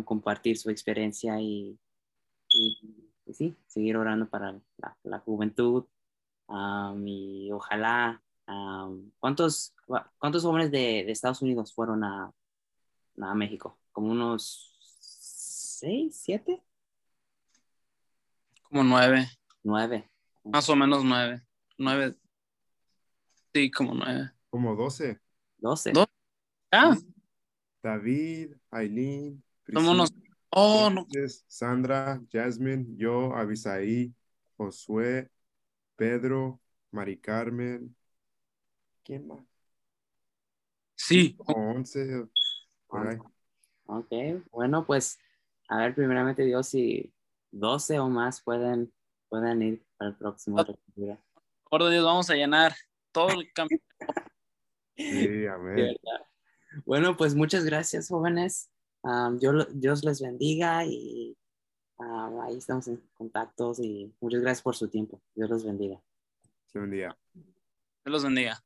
compartir 0.06 0.58
su 0.58 0.72
experiencia 0.72 1.40
y, 1.40 1.78
y, 2.50 3.04
sí, 3.32 3.56
seguir 3.68 3.98
orando 3.98 4.28
para 4.28 4.60
la, 5.04 5.20
juventud 5.20 5.86
y 7.06 7.52
ojalá 7.52 8.24
¿cuántos, 9.20 9.76
¿Cuántos 10.18 10.44
jóvenes 10.44 10.72
de, 10.72 11.04
de, 11.06 11.12
Estados 11.12 11.44
Unidos 11.44 11.74
fueron 11.76 12.04
a, 12.04 12.34
a 13.22 13.36
México? 13.36 13.78
¿Como 13.92 14.12
unos 14.12 14.76
seis, 14.80 16.18
siete? 16.24 16.64
Como 18.70 18.84
nueve. 18.84 19.28
Nueve. 19.64 20.10
Más 20.44 20.70
o 20.70 20.76
menos 20.76 21.04
nueve. 21.04 21.42
Nueve. 21.78 22.16
Sí, 23.54 23.72
como 23.72 23.94
nueve. 23.94 24.32
Como 24.50 24.76
doce. 24.76 25.20
Doce. 25.58 25.94
Ah. 26.72 26.96
David, 27.82 28.54
Aileen, 28.72 29.44
Priscila, 29.64 30.06
Oh, 30.50 30.90
no. 30.90 31.06
Sandra, 31.48 32.22
Jasmine, 32.32 32.86
yo, 32.96 33.36
Abisaí, 33.36 34.14
Josué, 34.56 35.30
Pedro, 35.96 36.62
Mari 36.92 37.18
Carmen, 37.18 37.96
¿Quién 39.04 39.28
más? 39.28 39.40
Sí. 40.96 41.36
11. 41.46 42.26
Ok, 43.86 44.12
bueno, 44.52 44.86
pues 44.86 45.20
a 45.68 45.78
ver, 45.78 45.94
primeramente 45.94 46.44
Dios, 46.44 46.68
si 46.68 47.14
12 47.56 48.00
o 48.00 48.10
más 48.10 48.42
pueden, 48.42 48.94
pueden 49.30 49.62
ir 49.62 49.86
para 49.98 50.12
el 50.12 50.18
próximo 50.18 50.58
Por 51.70 51.90
Dios, 51.90 52.06
vamos 52.06 52.30
a 52.30 52.36
llenar 52.36 52.76
todo 53.12 53.30
el 53.30 53.52
camino. 53.54 53.82
sí, 54.96 55.48
amén. 55.48 55.96
Bueno, 56.86 57.16
pues 57.16 57.36
muchas 57.36 57.64
gracias, 57.64 58.10
jóvenes. 58.10 58.70
Dios 59.40 60.04
les 60.04 60.22
bendiga 60.22 60.86
y 60.86 61.38
ahí 62.44 62.58
estamos 62.58 62.88
en 62.88 62.98
contactos 63.14 63.80
y 63.80 64.14
muchas 64.20 64.42
gracias 64.42 64.62
por 64.62 64.76
su 64.76 64.90
tiempo. 64.90 65.22
Dios 65.34 65.50
los 65.50 65.64
bendiga. 65.64 66.02
Dios 66.74 66.82
bendiga. 66.82 67.18
Dios 67.34 68.12
los 68.12 68.24
bendiga. 68.24 68.62